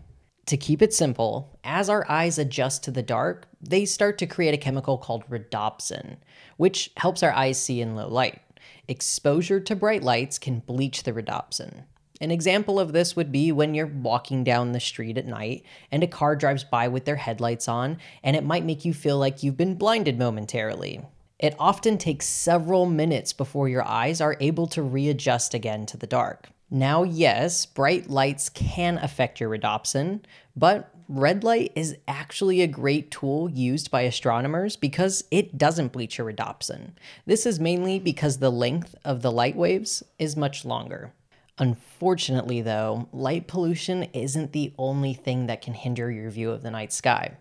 To 0.47 0.57
keep 0.57 0.81
it 0.81 0.93
simple, 0.93 1.57
as 1.63 1.89
our 1.89 2.05
eyes 2.11 2.37
adjust 2.37 2.83
to 2.83 2.91
the 2.91 3.01
dark, 3.01 3.47
they 3.61 3.85
start 3.85 4.17
to 4.17 4.27
create 4.27 4.53
a 4.53 4.57
chemical 4.57 4.97
called 4.97 5.23
rhodopsin, 5.29 6.17
which 6.57 6.91
helps 6.97 7.23
our 7.23 7.31
eyes 7.31 7.57
see 7.57 7.79
in 7.79 7.95
low 7.95 8.09
light. 8.09 8.41
Exposure 8.87 9.59
to 9.59 9.75
bright 9.75 10.03
lights 10.03 10.37
can 10.37 10.59
bleach 10.59 11.03
the 11.03 11.13
rhodopsin. 11.13 11.83
An 12.21 12.31
example 12.31 12.79
of 12.79 12.93
this 12.93 13.15
would 13.15 13.31
be 13.31 13.51
when 13.51 13.73
you're 13.73 13.87
walking 13.87 14.43
down 14.43 14.71
the 14.71 14.79
street 14.79 15.17
at 15.17 15.25
night 15.25 15.65
and 15.91 16.01
a 16.01 16.07
car 16.07 16.35
drives 16.35 16.63
by 16.63 16.87
with 16.87 17.03
their 17.05 17.17
headlights 17.17 17.67
on, 17.67 17.97
and 18.23 18.35
it 18.35 18.43
might 18.45 18.63
make 18.63 18.85
you 18.85 18.93
feel 18.93 19.17
like 19.17 19.43
you've 19.43 19.57
been 19.57 19.75
blinded 19.75 20.17
momentarily. 20.17 21.01
It 21.39 21.55
often 21.59 21.97
takes 21.97 22.25
several 22.25 22.85
minutes 22.85 23.33
before 23.33 23.67
your 23.67 23.85
eyes 23.85 24.21
are 24.21 24.37
able 24.39 24.67
to 24.67 24.81
readjust 24.81 25.53
again 25.53 25.85
to 25.87 25.97
the 25.97 26.07
dark. 26.07 26.49
Now, 26.71 27.03
yes, 27.03 27.65
bright 27.65 28.09
lights 28.09 28.47
can 28.49 28.97
affect 28.97 29.39
your 29.41 29.49
rhodopsin, 29.49 30.21
but 30.55 30.94
red 31.07 31.43
light 31.43 31.71
is 31.75 31.97
actually 32.07 32.61
a 32.61 32.67
great 32.67 33.11
tool 33.11 33.49
used 33.49 33.91
by 33.91 34.01
astronomers 34.01 34.75
because 34.75 35.23
it 35.31 35.57
doesn't 35.57 35.91
bleach 35.91 36.17
your 36.17 36.31
rhodopsin. 36.31 36.91
This 37.25 37.45
is 37.45 37.59
mainly 37.59 37.99
because 37.99 38.37
the 38.37 38.51
length 38.51 38.95
of 39.05 39.21
the 39.21 39.31
light 39.31 39.55
waves 39.55 40.03
is 40.19 40.35
much 40.35 40.65
longer. 40.65 41.13
Unfortunately, 41.57 42.61
though, 42.61 43.07
light 43.13 43.47
pollution 43.47 44.03
isn't 44.13 44.51
the 44.51 44.73
only 44.77 45.13
thing 45.13 45.47
that 45.47 45.61
can 45.61 45.73
hinder 45.73 46.11
your 46.11 46.29
view 46.29 46.51
of 46.51 46.63
the 46.63 46.71
night 46.71 46.91
sky. 46.91 47.37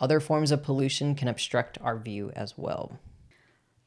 Other 0.00 0.20
forms 0.20 0.50
of 0.50 0.62
pollution 0.62 1.14
can 1.14 1.28
obstruct 1.28 1.78
our 1.80 1.96
view 1.96 2.30
as 2.36 2.58
well. 2.58 2.98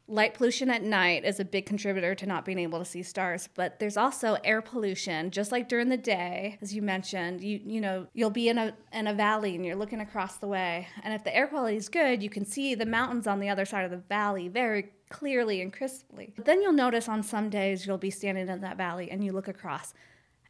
Light 0.09 0.33
pollution 0.33 0.69
at 0.69 0.83
night 0.83 1.25
is 1.25 1.39
a 1.39 1.45
big 1.45 1.65
contributor 1.65 2.15
to 2.15 2.25
not 2.25 2.45
being 2.45 2.59
able 2.59 2.79
to 2.79 2.85
see 2.85 3.03
stars, 3.03 3.49
but 3.55 3.79
there's 3.79 3.97
also 3.97 4.37
air 4.43 4.61
pollution. 4.61 5.31
Just 5.31 5.51
like 5.51 5.67
during 5.67 5.89
the 5.89 5.97
day, 5.97 6.57
as 6.61 6.73
you 6.73 6.81
mentioned, 6.81 7.43
you 7.43 7.59
you 7.65 7.81
know, 7.81 8.07
you'll 8.13 8.29
be 8.29 8.47
in 8.47 8.57
a 8.57 8.73
in 8.93 9.07
a 9.07 9.13
valley 9.13 9.53
and 9.55 9.65
you're 9.65 9.75
looking 9.75 9.99
across 9.99 10.37
the 10.37 10.47
way. 10.47 10.87
And 11.03 11.13
if 11.13 11.25
the 11.25 11.35
air 11.35 11.47
quality 11.47 11.75
is 11.75 11.89
good, 11.89 12.23
you 12.23 12.29
can 12.29 12.45
see 12.45 12.73
the 12.73 12.85
mountains 12.85 13.27
on 13.27 13.41
the 13.41 13.49
other 13.49 13.65
side 13.65 13.83
of 13.83 13.91
the 13.91 13.97
valley 13.97 14.47
very 14.47 14.91
clearly 15.09 15.61
and 15.61 15.73
crisply. 15.73 16.33
But 16.35 16.45
then 16.45 16.61
you'll 16.61 16.71
notice 16.71 17.09
on 17.09 17.21
some 17.21 17.49
days 17.49 17.85
you'll 17.85 17.97
be 17.97 18.09
standing 18.09 18.47
in 18.47 18.61
that 18.61 18.77
valley 18.77 19.11
and 19.11 19.23
you 19.25 19.33
look 19.33 19.49
across 19.49 19.93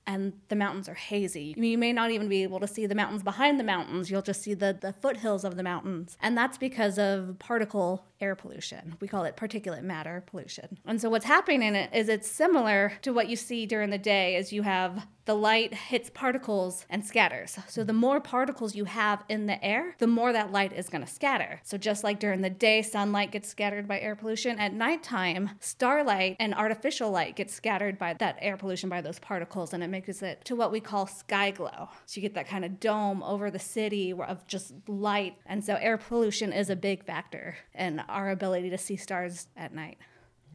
and 0.07 0.33
the 0.47 0.55
mountains 0.55 0.87
are 0.87 0.95
hazy. 0.95 1.53
You 1.57 1.77
may 1.77 1.91
not 1.91 2.11
even 2.11 2.29
be 2.29 2.43
able 2.43 2.61
to 2.61 2.67
see 2.67 2.85
the 2.85 2.95
mountains 2.95 3.21
behind 3.21 3.59
the 3.59 3.63
mountains. 3.63 4.09
You'll 4.09 4.21
just 4.21 4.41
see 4.41 4.53
the, 4.53 4.75
the 4.79 4.93
foothills 4.93 5.43
of 5.43 5.57
the 5.57 5.63
mountains. 5.63 6.17
And 6.21 6.37
that's 6.37 6.57
because 6.57 6.97
of 6.97 7.37
particle 7.39 8.05
air 8.21 8.33
pollution. 8.33 8.95
We 9.01 9.07
call 9.07 9.25
it 9.25 9.35
particulate 9.35 9.83
matter 9.83 10.23
pollution. 10.25 10.79
And 10.85 11.01
so 11.01 11.09
what's 11.09 11.25
happening 11.25 11.61
in 11.61 11.75
it 11.75 11.93
is 11.93 12.07
it's 12.07 12.27
similar 12.27 12.93
to 13.01 13.11
what 13.11 13.27
you 13.27 13.35
see 13.35 13.65
during 13.65 13.89
the 13.89 13.97
day 13.97 14.37
as 14.37 14.53
you 14.53 14.63
have 14.63 15.05
the 15.27 15.35
light 15.35 15.73
hits 15.73 16.09
particles 16.09 16.85
and 16.89 17.05
scatters. 17.05 17.59
So 17.67 17.83
the 17.83 17.93
more 17.93 18.19
particles 18.21 18.75
you 18.75 18.85
have 18.85 19.23
in 19.27 19.45
the 19.45 19.63
air, 19.63 19.95
the 19.99 20.07
more 20.07 20.31
that 20.31 20.53
light 20.53 20.71
is 20.71 20.87
going 20.87 21.05
to 21.05 21.11
scatter. 21.11 21.59
So 21.63 21.77
just 21.77 22.03
like 22.03 22.19
during 22.19 22.41
the 22.41 22.49
day 22.49 22.81
sunlight 22.81 23.31
gets 23.31 23.49
scattered 23.49 23.89
by 23.89 23.99
air 23.99 24.15
pollution, 24.15 24.57
at 24.57 24.73
nighttime 24.73 25.51
starlight 25.59 26.37
and 26.39 26.55
artificial 26.55 27.11
light 27.11 27.35
gets 27.35 27.53
scattered 27.53 27.99
by 27.99 28.13
that 28.13 28.37
air 28.41 28.55
pollution 28.55 28.89
by 28.89 29.01
those 29.01 29.19
particles 29.19 29.73
and 29.73 29.83
it 29.83 29.89
makes 29.89 30.21
it 30.21 30.45
to 30.45 30.55
what 30.55 30.71
we 30.71 30.79
call 30.79 31.05
sky 31.05 31.51
glow. 31.51 31.89
So 32.05 32.19
you 32.19 32.21
get 32.21 32.33
that 32.35 32.47
kind 32.47 32.63
of 32.63 32.79
dome 32.79 33.21
over 33.21 33.51
the 33.51 33.59
city 33.59 34.13
of 34.13 34.47
just 34.47 34.73
light. 34.87 35.35
And 35.45 35.63
so 35.63 35.75
air 35.75 35.97
pollution 35.97 36.53
is 36.53 36.69
a 36.69 36.75
big 36.77 37.03
factor 37.03 37.57
in 37.75 37.99
our 38.07 38.29
ability 38.29 38.69
to 38.69 38.77
see 38.77 38.95
stars 38.95 39.47
at 39.57 39.73
night. 39.73 39.97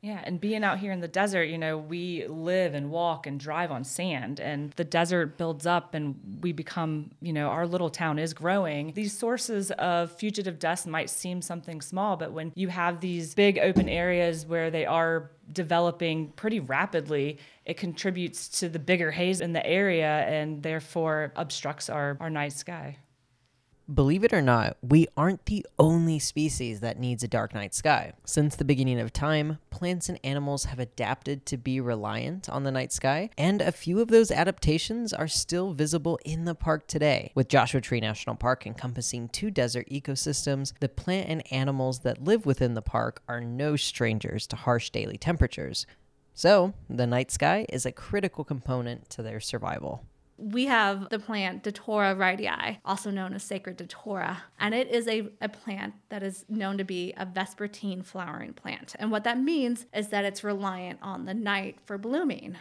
Yeah, 0.02 0.20
and 0.24 0.40
being 0.40 0.64
out 0.64 0.80
here 0.80 0.90
in 0.90 0.98
the 0.98 1.06
desert, 1.06 1.44
you 1.44 1.58
know, 1.58 1.78
we 1.78 2.26
live 2.26 2.74
and 2.74 2.90
walk 2.90 3.28
and 3.28 3.38
drive 3.38 3.70
on 3.70 3.84
sand, 3.84 4.40
and 4.40 4.72
the 4.72 4.82
desert 4.82 5.38
builds 5.38 5.64
up, 5.64 5.94
and 5.94 6.40
we 6.42 6.50
become, 6.50 7.12
you 7.20 7.32
know, 7.32 7.46
our 7.46 7.68
little 7.68 7.88
town 7.88 8.18
is 8.18 8.34
growing. 8.34 8.94
These 8.94 9.16
sources 9.16 9.70
of 9.70 10.10
fugitive 10.10 10.58
dust 10.58 10.88
might 10.88 11.08
seem 11.08 11.40
something 11.40 11.80
small, 11.80 12.16
but 12.16 12.32
when 12.32 12.50
you 12.56 12.66
have 12.66 13.00
these 13.00 13.36
big 13.36 13.60
open 13.60 13.88
areas 13.88 14.44
where 14.44 14.72
they 14.72 14.86
are 14.86 15.30
developing 15.52 16.32
pretty 16.32 16.58
rapidly, 16.58 17.38
it 17.64 17.76
contributes 17.76 18.48
to 18.58 18.68
the 18.68 18.80
bigger 18.80 19.12
haze 19.12 19.40
in 19.40 19.52
the 19.52 19.64
area 19.64 20.24
and 20.26 20.64
therefore 20.64 21.32
obstructs 21.36 21.88
our, 21.88 22.16
our 22.18 22.28
night 22.28 22.54
sky. 22.54 22.96
Believe 23.92 24.22
it 24.22 24.32
or 24.32 24.40
not, 24.40 24.76
we 24.80 25.08
aren't 25.16 25.46
the 25.46 25.66
only 25.76 26.20
species 26.20 26.80
that 26.80 27.00
needs 27.00 27.24
a 27.24 27.28
dark 27.28 27.52
night 27.52 27.74
sky. 27.74 28.12
Since 28.24 28.54
the 28.54 28.64
beginning 28.64 29.00
of 29.00 29.12
time, 29.12 29.58
plants 29.70 30.08
and 30.08 30.20
animals 30.22 30.66
have 30.66 30.78
adapted 30.78 31.44
to 31.46 31.56
be 31.56 31.80
reliant 31.80 32.48
on 32.48 32.62
the 32.62 32.70
night 32.70 32.92
sky, 32.92 33.30
and 33.36 33.60
a 33.60 33.72
few 33.72 34.00
of 34.00 34.06
those 34.06 34.30
adaptations 34.30 35.12
are 35.12 35.26
still 35.26 35.72
visible 35.72 36.18
in 36.24 36.44
the 36.44 36.54
park 36.54 36.86
today. 36.86 37.32
With 37.34 37.48
Joshua 37.48 37.80
Tree 37.80 38.00
National 38.00 38.36
Park 38.36 38.66
encompassing 38.66 39.28
two 39.28 39.50
desert 39.50 39.88
ecosystems, 39.90 40.72
the 40.78 40.88
plant 40.88 41.28
and 41.28 41.52
animals 41.52 42.00
that 42.00 42.22
live 42.22 42.46
within 42.46 42.74
the 42.74 42.82
park 42.82 43.20
are 43.26 43.40
no 43.40 43.74
strangers 43.74 44.46
to 44.46 44.56
harsh 44.56 44.90
daily 44.90 45.18
temperatures. 45.18 45.86
So, 46.34 46.72
the 46.88 47.06
night 47.06 47.32
sky 47.32 47.66
is 47.68 47.84
a 47.84 47.92
critical 47.92 48.44
component 48.44 49.10
to 49.10 49.22
their 49.22 49.40
survival 49.40 50.06
we 50.42 50.66
have 50.66 51.08
the 51.10 51.18
plant 51.18 51.62
Datura 51.62 52.16
wrightii, 52.16 52.78
also 52.84 53.10
known 53.10 53.32
as 53.32 53.44
sacred 53.44 53.76
Datura, 53.76 54.42
and 54.58 54.74
it 54.74 54.88
is 54.88 55.06
a, 55.06 55.28
a 55.40 55.48
plant 55.48 55.94
that 56.08 56.22
is 56.22 56.44
known 56.48 56.78
to 56.78 56.84
be 56.84 57.14
a 57.16 57.24
vespertine 57.24 58.04
flowering 58.04 58.52
plant. 58.52 58.96
And 58.98 59.10
what 59.10 59.24
that 59.24 59.38
means 59.38 59.86
is 59.94 60.08
that 60.08 60.24
it's 60.24 60.42
reliant 60.42 60.98
on 61.00 61.26
the 61.26 61.34
night 61.34 61.78
for 61.86 61.96
blooming. 61.96 62.56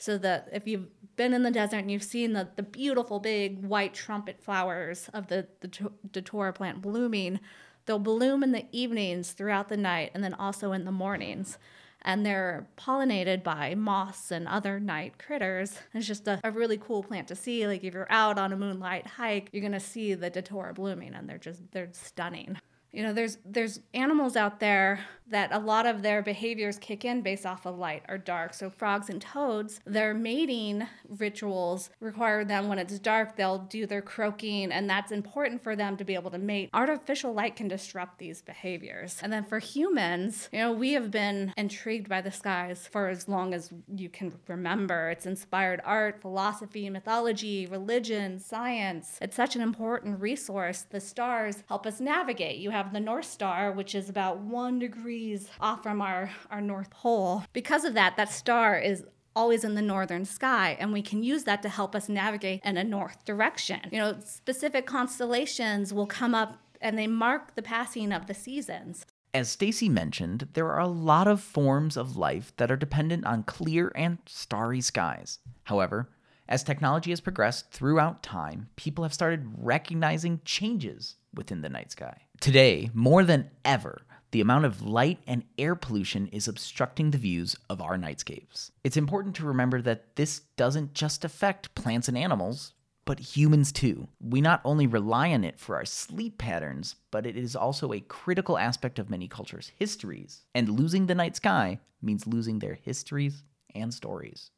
So 0.00 0.16
that 0.18 0.48
if 0.52 0.68
you've 0.68 0.86
been 1.16 1.34
in 1.34 1.42
the 1.42 1.50
desert 1.50 1.78
and 1.78 1.90
you've 1.90 2.04
seen 2.04 2.32
the, 2.32 2.48
the 2.54 2.62
beautiful 2.62 3.18
big 3.18 3.64
white 3.64 3.94
trumpet 3.94 4.40
flowers 4.40 5.10
of 5.12 5.26
the, 5.26 5.48
the 5.60 5.90
Datura 6.12 6.52
plant 6.52 6.80
blooming, 6.80 7.40
they'll 7.84 7.98
bloom 7.98 8.44
in 8.44 8.52
the 8.52 8.64
evenings 8.70 9.32
throughout 9.32 9.68
the 9.68 9.76
night 9.76 10.12
and 10.14 10.22
then 10.22 10.34
also 10.34 10.70
in 10.70 10.84
the 10.84 10.92
mornings 10.92 11.58
and 12.02 12.24
they're 12.24 12.68
pollinated 12.76 13.42
by 13.42 13.74
moths 13.74 14.30
and 14.30 14.46
other 14.46 14.78
night 14.78 15.18
critters. 15.18 15.78
It's 15.94 16.06
just 16.06 16.28
a, 16.28 16.40
a 16.44 16.50
really 16.50 16.78
cool 16.78 17.02
plant 17.02 17.28
to 17.28 17.36
see. 17.36 17.66
Like 17.66 17.84
if 17.84 17.94
you're 17.94 18.10
out 18.10 18.38
on 18.38 18.52
a 18.52 18.56
moonlight 18.56 19.06
hike, 19.06 19.50
you're 19.52 19.62
gonna 19.62 19.80
see 19.80 20.14
the 20.14 20.30
datura 20.30 20.72
blooming, 20.74 21.14
and 21.14 21.28
they're 21.28 21.38
just 21.38 21.60
they're 21.72 21.88
stunning. 21.92 22.58
You 22.92 23.02
know, 23.02 23.12
there's 23.12 23.38
there's 23.44 23.80
animals 23.94 24.36
out 24.36 24.60
there 24.60 25.00
that 25.30 25.52
a 25.52 25.58
lot 25.58 25.86
of 25.86 26.02
their 26.02 26.22
behaviors 26.22 26.78
kick 26.78 27.04
in 27.04 27.20
based 27.22 27.44
off 27.44 27.66
of 27.66 27.78
light 27.78 28.02
or 28.08 28.18
dark. 28.18 28.54
So 28.54 28.70
frogs 28.70 29.08
and 29.08 29.20
toads, 29.20 29.80
their 29.84 30.14
mating 30.14 30.86
rituals 31.08 31.90
require 32.00 32.44
them 32.44 32.68
when 32.68 32.78
it's 32.78 32.98
dark, 32.98 33.36
they'll 33.36 33.58
do 33.58 33.86
their 33.86 34.02
croaking, 34.02 34.72
and 34.72 34.88
that's 34.88 35.12
important 35.12 35.62
for 35.62 35.76
them 35.76 35.96
to 35.96 36.04
be 36.04 36.14
able 36.14 36.30
to 36.30 36.38
mate. 36.38 36.70
Artificial 36.72 37.32
light 37.32 37.56
can 37.56 37.68
disrupt 37.68 38.18
these 38.18 38.42
behaviors. 38.42 39.18
And 39.22 39.32
then 39.32 39.44
for 39.44 39.58
humans, 39.58 40.48
you 40.52 40.58
know, 40.60 40.72
we 40.72 40.92
have 40.92 41.10
been 41.10 41.52
intrigued 41.56 42.08
by 42.08 42.20
the 42.20 42.32
skies 42.32 42.88
for 42.90 43.08
as 43.08 43.28
long 43.28 43.54
as 43.54 43.70
you 43.94 44.08
can 44.08 44.32
remember. 44.46 45.10
It's 45.10 45.26
inspired 45.26 45.80
art, 45.84 46.20
philosophy, 46.20 46.88
mythology, 46.88 47.66
religion, 47.66 48.38
science. 48.38 49.18
It's 49.20 49.36
such 49.36 49.56
an 49.56 49.62
important 49.62 50.20
resource. 50.20 50.86
The 50.88 51.00
stars 51.00 51.64
help 51.68 51.86
us 51.86 52.00
navigate. 52.00 52.58
You 52.58 52.70
have 52.78 52.92
the 52.92 53.00
North 53.00 53.26
Star, 53.26 53.72
which 53.72 53.94
is 53.94 54.08
about 54.08 54.38
one 54.38 54.78
degrees 54.78 55.48
off 55.60 55.82
from 55.82 56.00
our, 56.00 56.30
our 56.50 56.60
North 56.60 56.90
Pole. 56.90 57.44
Because 57.52 57.84
of 57.84 57.94
that, 57.94 58.16
that 58.16 58.30
star 58.30 58.78
is 58.78 59.04
always 59.34 59.64
in 59.64 59.74
the 59.74 59.82
northern 59.82 60.24
sky 60.24 60.76
and 60.80 60.92
we 60.92 61.02
can 61.02 61.22
use 61.22 61.44
that 61.44 61.62
to 61.62 61.68
help 61.68 61.94
us 61.94 62.08
navigate 62.08 62.60
in 62.64 62.76
a 62.76 62.82
north 62.82 63.24
direction 63.24 63.78
you 63.92 63.98
know 63.98 64.16
specific 64.24 64.84
constellations 64.84 65.92
will 65.92 66.06
come 66.06 66.34
up 66.34 66.58
and 66.80 66.98
they 66.98 67.06
mark 67.06 67.54
the 67.54 67.62
passing 67.62 68.10
of 68.10 68.26
the 68.26 68.34
seasons 68.34 69.06
As 69.32 69.48
Stacy 69.48 69.88
mentioned, 69.88 70.48
there 70.54 70.66
are 70.72 70.80
a 70.80 70.88
lot 70.88 71.28
of 71.28 71.40
forms 71.40 71.96
of 71.96 72.16
life 72.16 72.52
that 72.56 72.70
are 72.72 72.76
dependent 72.76 73.26
on 73.26 73.44
clear 73.44 73.92
and 73.94 74.18
starry 74.26 74.80
skies. 74.80 75.38
However, 75.64 76.08
as 76.48 76.64
technology 76.64 77.10
has 77.10 77.20
progressed 77.20 77.70
throughout 77.70 78.22
time, 78.22 78.70
people 78.74 79.04
have 79.04 79.12
started 79.12 79.52
recognizing 79.58 80.40
changes 80.44 81.17
within 81.34 81.62
the 81.62 81.68
night 81.68 81.90
sky. 81.90 82.22
Today, 82.40 82.90
more 82.94 83.24
than 83.24 83.50
ever, 83.64 84.02
the 84.30 84.40
amount 84.40 84.66
of 84.66 84.82
light 84.82 85.18
and 85.26 85.44
air 85.56 85.74
pollution 85.74 86.26
is 86.28 86.48
obstructing 86.48 87.10
the 87.10 87.18
views 87.18 87.56
of 87.70 87.80
our 87.80 87.96
nightscapes. 87.96 88.70
It's 88.84 88.96
important 88.96 89.34
to 89.36 89.46
remember 89.46 89.80
that 89.82 90.16
this 90.16 90.40
doesn't 90.56 90.92
just 90.92 91.24
affect 91.24 91.74
plants 91.74 92.08
and 92.08 92.18
animals, 92.18 92.74
but 93.06 93.20
humans 93.20 93.72
too. 93.72 94.08
We 94.20 94.42
not 94.42 94.60
only 94.66 94.86
rely 94.86 95.32
on 95.32 95.44
it 95.44 95.58
for 95.58 95.76
our 95.76 95.86
sleep 95.86 96.36
patterns, 96.36 96.96
but 97.10 97.24
it 97.24 97.38
is 97.38 97.56
also 97.56 97.92
a 97.92 98.00
critical 98.00 98.58
aspect 98.58 98.98
of 98.98 99.08
many 99.08 99.28
cultures' 99.28 99.72
histories. 99.78 100.44
And 100.54 100.68
losing 100.68 101.06
the 101.06 101.14
night 101.14 101.36
sky 101.36 101.80
means 102.02 102.26
losing 102.26 102.58
their 102.58 102.74
histories 102.74 103.42
and 103.74 103.94
stories. 103.94 104.50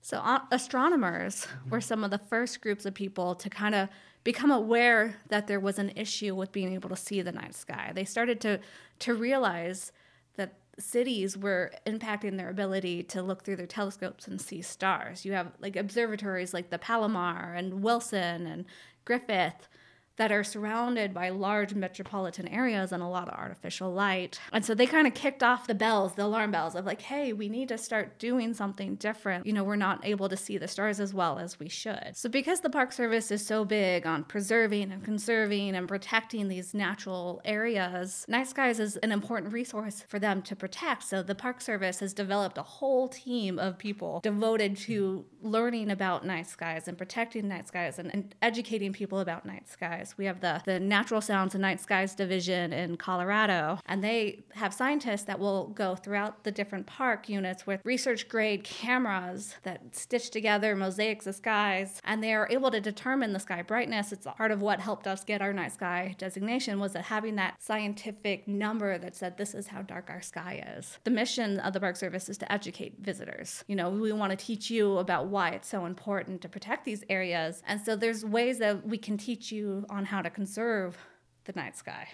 So, 0.00 0.20
astronomers 0.50 1.46
were 1.70 1.80
some 1.80 2.04
of 2.04 2.10
the 2.10 2.18
first 2.18 2.60
groups 2.60 2.86
of 2.86 2.94
people 2.94 3.34
to 3.36 3.50
kind 3.50 3.74
of 3.74 3.88
become 4.24 4.50
aware 4.50 5.16
that 5.28 5.46
there 5.46 5.60
was 5.60 5.78
an 5.78 5.92
issue 5.96 6.34
with 6.34 6.52
being 6.52 6.72
able 6.72 6.88
to 6.88 6.96
see 6.96 7.22
the 7.22 7.32
night 7.32 7.54
sky. 7.54 7.92
They 7.94 8.04
started 8.04 8.40
to 8.42 8.60
to 9.00 9.14
realize 9.14 9.92
that 10.36 10.54
cities 10.78 11.36
were 11.36 11.72
impacting 11.86 12.36
their 12.36 12.48
ability 12.48 13.02
to 13.02 13.22
look 13.22 13.42
through 13.42 13.56
their 13.56 13.66
telescopes 13.66 14.26
and 14.26 14.40
see 14.40 14.62
stars. 14.62 15.24
You 15.24 15.32
have 15.32 15.52
like 15.60 15.76
observatories 15.76 16.54
like 16.54 16.70
the 16.70 16.78
Palomar 16.78 17.54
and 17.54 17.82
Wilson 17.82 18.46
and 18.46 18.64
Griffith 19.04 19.68
that 20.16 20.32
are 20.32 20.44
surrounded 20.44 21.14
by 21.14 21.30
large 21.30 21.74
metropolitan 21.74 22.46
areas 22.48 22.92
and 22.92 23.02
a 23.02 23.06
lot 23.06 23.28
of 23.28 23.34
artificial 23.34 23.92
light. 23.92 24.38
And 24.52 24.64
so 24.64 24.74
they 24.74 24.86
kind 24.86 25.06
of 25.06 25.14
kicked 25.14 25.42
off 25.42 25.66
the 25.66 25.74
bells, 25.74 26.14
the 26.14 26.24
alarm 26.24 26.50
bells 26.50 26.74
of 26.74 26.84
like, 26.84 27.02
hey, 27.02 27.32
we 27.32 27.48
need 27.48 27.68
to 27.68 27.78
start 27.78 28.18
doing 28.18 28.54
something 28.54 28.96
different. 28.96 29.46
You 29.46 29.52
know, 29.52 29.64
we're 29.64 29.76
not 29.76 30.04
able 30.04 30.28
to 30.28 30.36
see 30.36 30.58
the 30.58 30.68
stars 30.68 31.00
as 31.00 31.14
well 31.14 31.38
as 31.38 31.58
we 31.58 31.68
should. 31.68 32.12
So 32.14 32.28
because 32.28 32.60
the 32.60 32.70
Park 32.70 32.92
Service 32.92 33.30
is 33.30 33.44
so 33.44 33.64
big 33.64 34.06
on 34.06 34.24
preserving 34.24 34.92
and 34.92 35.02
conserving 35.02 35.74
and 35.74 35.88
protecting 35.88 36.48
these 36.48 36.74
natural 36.74 37.40
areas, 37.44 38.24
night 38.28 38.48
skies 38.48 38.80
is 38.80 38.96
an 38.98 39.12
important 39.12 39.52
resource 39.52 40.04
for 40.06 40.18
them 40.18 40.42
to 40.42 40.56
protect. 40.56 41.04
So 41.04 41.22
the 41.22 41.34
Park 41.34 41.60
Service 41.60 42.00
has 42.00 42.12
developed 42.12 42.58
a 42.58 42.62
whole 42.62 43.08
team 43.08 43.58
of 43.58 43.78
people 43.78 44.20
devoted 44.22 44.76
to 44.78 45.24
learning 45.40 45.90
about 45.90 46.24
night 46.26 46.46
skies 46.46 46.86
and 46.86 46.96
protecting 46.96 47.48
night 47.48 47.68
skies 47.68 47.98
and, 47.98 48.12
and 48.12 48.34
educating 48.42 48.92
people 48.92 49.20
about 49.20 49.46
night 49.46 49.68
skies. 49.68 50.01
We 50.16 50.26
have 50.26 50.40
the, 50.40 50.60
the 50.64 50.80
Natural 50.80 51.20
Sounds 51.20 51.54
and 51.54 51.62
Night 51.62 51.80
Skies 51.80 52.14
Division 52.14 52.72
in 52.72 52.96
Colorado, 52.96 53.78
and 53.86 54.02
they 54.02 54.44
have 54.54 54.74
scientists 54.74 55.22
that 55.24 55.38
will 55.38 55.68
go 55.68 55.94
throughout 55.94 56.44
the 56.44 56.50
different 56.50 56.86
park 56.86 57.28
units 57.28 57.66
with 57.66 57.80
research 57.84 58.28
grade 58.28 58.64
cameras 58.64 59.56
that 59.62 59.94
stitch 59.94 60.30
together 60.30 60.74
mosaics 60.74 61.26
of 61.26 61.34
skies, 61.34 62.00
and 62.04 62.22
they 62.22 62.34
are 62.34 62.48
able 62.50 62.70
to 62.70 62.80
determine 62.80 63.32
the 63.32 63.40
sky 63.40 63.62
brightness. 63.62 64.12
It's 64.12 64.26
part 64.36 64.50
of 64.50 64.60
what 64.60 64.80
helped 64.80 65.06
us 65.06 65.24
get 65.24 65.42
our 65.42 65.52
night 65.52 65.72
sky 65.72 66.14
designation 66.18 66.80
was 66.80 66.92
that 66.92 67.04
having 67.04 67.36
that 67.36 67.62
scientific 67.62 68.46
number 68.48 68.98
that 68.98 69.16
said 69.16 69.36
this 69.36 69.54
is 69.54 69.68
how 69.68 69.82
dark 69.82 70.10
our 70.10 70.22
sky 70.22 70.64
is. 70.76 70.98
The 71.04 71.10
mission 71.10 71.60
of 71.60 71.72
the 71.72 71.80
Park 71.80 71.96
Service 71.96 72.28
is 72.28 72.38
to 72.38 72.52
educate 72.52 72.96
visitors. 73.00 73.64
You 73.68 73.76
know, 73.76 73.90
we 73.90 74.12
want 74.12 74.30
to 74.30 74.36
teach 74.36 74.70
you 74.70 74.98
about 74.98 75.26
why 75.26 75.50
it's 75.50 75.68
so 75.68 75.86
important 75.86 76.40
to 76.42 76.48
protect 76.48 76.84
these 76.84 77.04
areas, 77.08 77.62
and 77.66 77.80
so 77.80 77.96
there's 77.96 78.24
ways 78.24 78.58
that 78.58 78.86
we 78.86 78.98
can 78.98 79.16
teach 79.16 79.52
you 79.52 79.84
on 79.92 80.06
how 80.06 80.22
to 80.22 80.30
conserve 80.30 80.96
the 81.44 81.52
night 81.52 81.76
sky. 81.76 82.08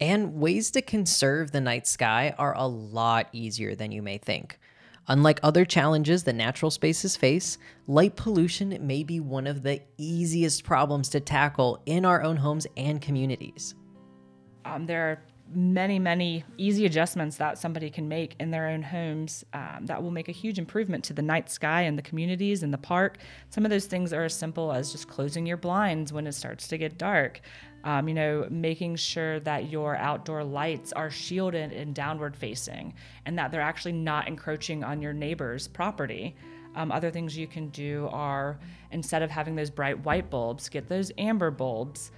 And 0.00 0.34
ways 0.34 0.70
to 0.70 0.82
conserve 0.82 1.50
the 1.50 1.60
night 1.60 1.86
sky 1.86 2.32
are 2.38 2.54
a 2.56 2.66
lot 2.66 3.28
easier 3.32 3.74
than 3.74 3.90
you 3.90 4.00
may 4.02 4.18
think. 4.18 4.60
Unlike 5.08 5.40
other 5.42 5.64
challenges 5.64 6.22
that 6.24 6.34
natural 6.34 6.70
spaces 6.70 7.16
face, 7.16 7.58
light 7.88 8.14
pollution 8.14 8.78
may 8.86 9.02
be 9.02 9.18
one 9.18 9.46
of 9.46 9.62
the 9.62 9.82
easiest 9.96 10.62
problems 10.62 11.08
to 11.08 11.18
tackle 11.18 11.82
in 11.86 12.04
our 12.04 12.22
own 12.22 12.36
homes 12.36 12.66
and 12.76 13.02
communities. 13.02 13.74
Um, 14.64 14.86
there 14.86 15.10
are 15.10 15.22
many, 15.54 15.98
many 15.98 16.44
easy 16.56 16.86
adjustments 16.86 17.36
that 17.36 17.58
somebody 17.58 17.90
can 17.90 18.08
make 18.08 18.36
in 18.38 18.50
their 18.50 18.68
own 18.68 18.82
homes 18.82 19.44
um, 19.52 19.86
that 19.86 20.02
will 20.02 20.10
make 20.10 20.28
a 20.28 20.32
huge 20.32 20.58
improvement 20.58 21.04
to 21.04 21.12
the 21.12 21.22
night 21.22 21.50
sky 21.50 21.82
and 21.82 21.96
the 21.96 22.02
communities 22.02 22.62
and 22.62 22.72
the 22.72 22.78
park. 22.78 23.18
Some 23.50 23.64
of 23.64 23.70
those 23.70 23.86
things 23.86 24.12
are 24.12 24.24
as 24.24 24.34
simple 24.34 24.72
as 24.72 24.92
just 24.92 25.08
closing 25.08 25.46
your 25.46 25.56
blinds 25.56 26.12
when 26.12 26.26
it 26.26 26.32
starts 26.32 26.68
to 26.68 26.78
get 26.78 26.98
dark. 26.98 27.40
Um, 27.84 28.08
you 28.08 28.14
know, 28.14 28.46
making 28.50 28.96
sure 28.96 29.38
that 29.40 29.70
your 29.70 29.96
outdoor 29.96 30.42
lights 30.42 30.92
are 30.92 31.10
shielded 31.10 31.72
and 31.72 31.94
downward 31.94 32.36
facing 32.36 32.92
and 33.24 33.38
that 33.38 33.52
they're 33.52 33.60
actually 33.60 33.92
not 33.92 34.26
encroaching 34.26 34.82
on 34.82 35.00
your 35.00 35.12
neighbor's 35.12 35.68
property. 35.68 36.34
Um, 36.74 36.90
other 36.90 37.10
things 37.10 37.36
you 37.36 37.46
can 37.46 37.68
do 37.68 38.08
are 38.12 38.58
instead 38.90 39.22
of 39.22 39.30
having 39.30 39.54
those 39.54 39.70
bright 39.70 40.04
white 40.04 40.28
bulbs, 40.28 40.68
get 40.68 40.88
those 40.88 41.12
amber 41.18 41.50
bulbs 41.50 42.10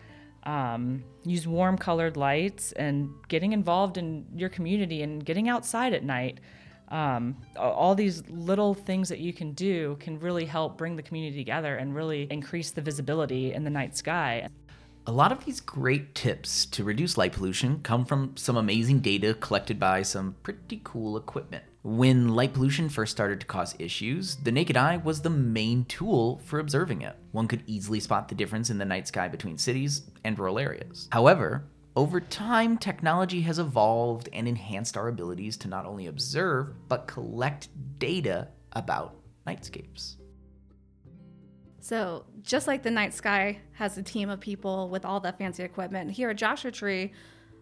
um, 0.44 1.04
use 1.24 1.46
warm 1.46 1.76
colored 1.76 2.16
lights 2.16 2.72
and 2.72 3.10
getting 3.28 3.52
involved 3.52 3.98
in 3.98 4.26
your 4.34 4.48
community 4.48 5.02
and 5.02 5.24
getting 5.24 5.48
outside 5.48 5.92
at 5.92 6.04
night. 6.04 6.40
Um, 6.88 7.36
all 7.56 7.94
these 7.94 8.28
little 8.28 8.74
things 8.74 9.08
that 9.10 9.20
you 9.20 9.32
can 9.32 9.52
do 9.52 9.96
can 10.00 10.18
really 10.18 10.44
help 10.44 10.76
bring 10.76 10.96
the 10.96 11.02
community 11.02 11.38
together 11.38 11.76
and 11.76 11.94
really 11.94 12.26
increase 12.30 12.72
the 12.72 12.80
visibility 12.80 13.52
in 13.52 13.62
the 13.62 13.70
night 13.70 13.96
sky. 13.96 14.48
A 15.06 15.12
lot 15.12 15.32
of 15.32 15.44
these 15.44 15.60
great 15.60 16.14
tips 16.14 16.66
to 16.66 16.84
reduce 16.84 17.16
light 17.16 17.32
pollution 17.32 17.80
come 17.82 18.04
from 18.04 18.36
some 18.36 18.56
amazing 18.56 19.00
data 19.00 19.34
collected 19.34 19.78
by 19.78 20.02
some 20.02 20.36
pretty 20.42 20.80
cool 20.82 21.16
equipment. 21.16 21.64
When 21.82 22.34
light 22.34 22.52
pollution 22.52 22.90
first 22.90 23.10
started 23.10 23.40
to 23.40 23.46
cause 23.46 23.74
issues, 23.78 24.36
the 24.36 24.52
naked 24.52 24.76
eye 24.76 24.98
was 24.98 25.22
the 25.22 25.30
main 25.30 25.86
tool 25.86 26.42
for 26.44 26.58
observing 26.58 27.00
it. 27.00 27.16
One 27.32 27.48
could 27.48 27.62
easily 27.66 28.00
spot 28.00 28.28
the 28.28 28.34
difference 28.34 28.68
in 28.68 28.76
the 28.76 28.84
night 28.84 29.08
sky 29.08 29.28
between 29.28 29.56
cities 29.56 30.02
and 30.22 30.38
rural 30.38 30.58
areas. 30.58 31.08
However, 31.10 31.64
over 31.96 32.20
time, 32.20 32.76
technology 32.76 33.40
has 33.42 33.58
evolved 33.58 34.28
and 34.34 34.46
enhanced 34.46 34.98
our 34.98 35.08
abilities 35.08 35.56
to 35.58 35.68
not 35.68 35.86
only 35.86 36.06
observe, 36.06 36.74
but 36.86 37.06
collect 37.06 37.68
data 37.98 38.48
about 38.72 39.16
nightscapes. 39.46 40.16
So, 41.80 42.26
just 42.42 42.66
like 42.66 42.82
the 42.82 42.90
night 42.90 43.14
sky 43.14 43.58
has 43.72 43.96
a 43.96 44.02
team 44.02 44.28
of 44.28 44.38
people 44.38 44.90
with 44.90 45.06
all 45.06 45.18
the 45.18 45.32
fancy 45.32 45.62
equipment, 45.62 46.10
here 46.10 46.28
at 46.28 46.36
Joshua 46.36 46.70
Tree, 46.70 47.12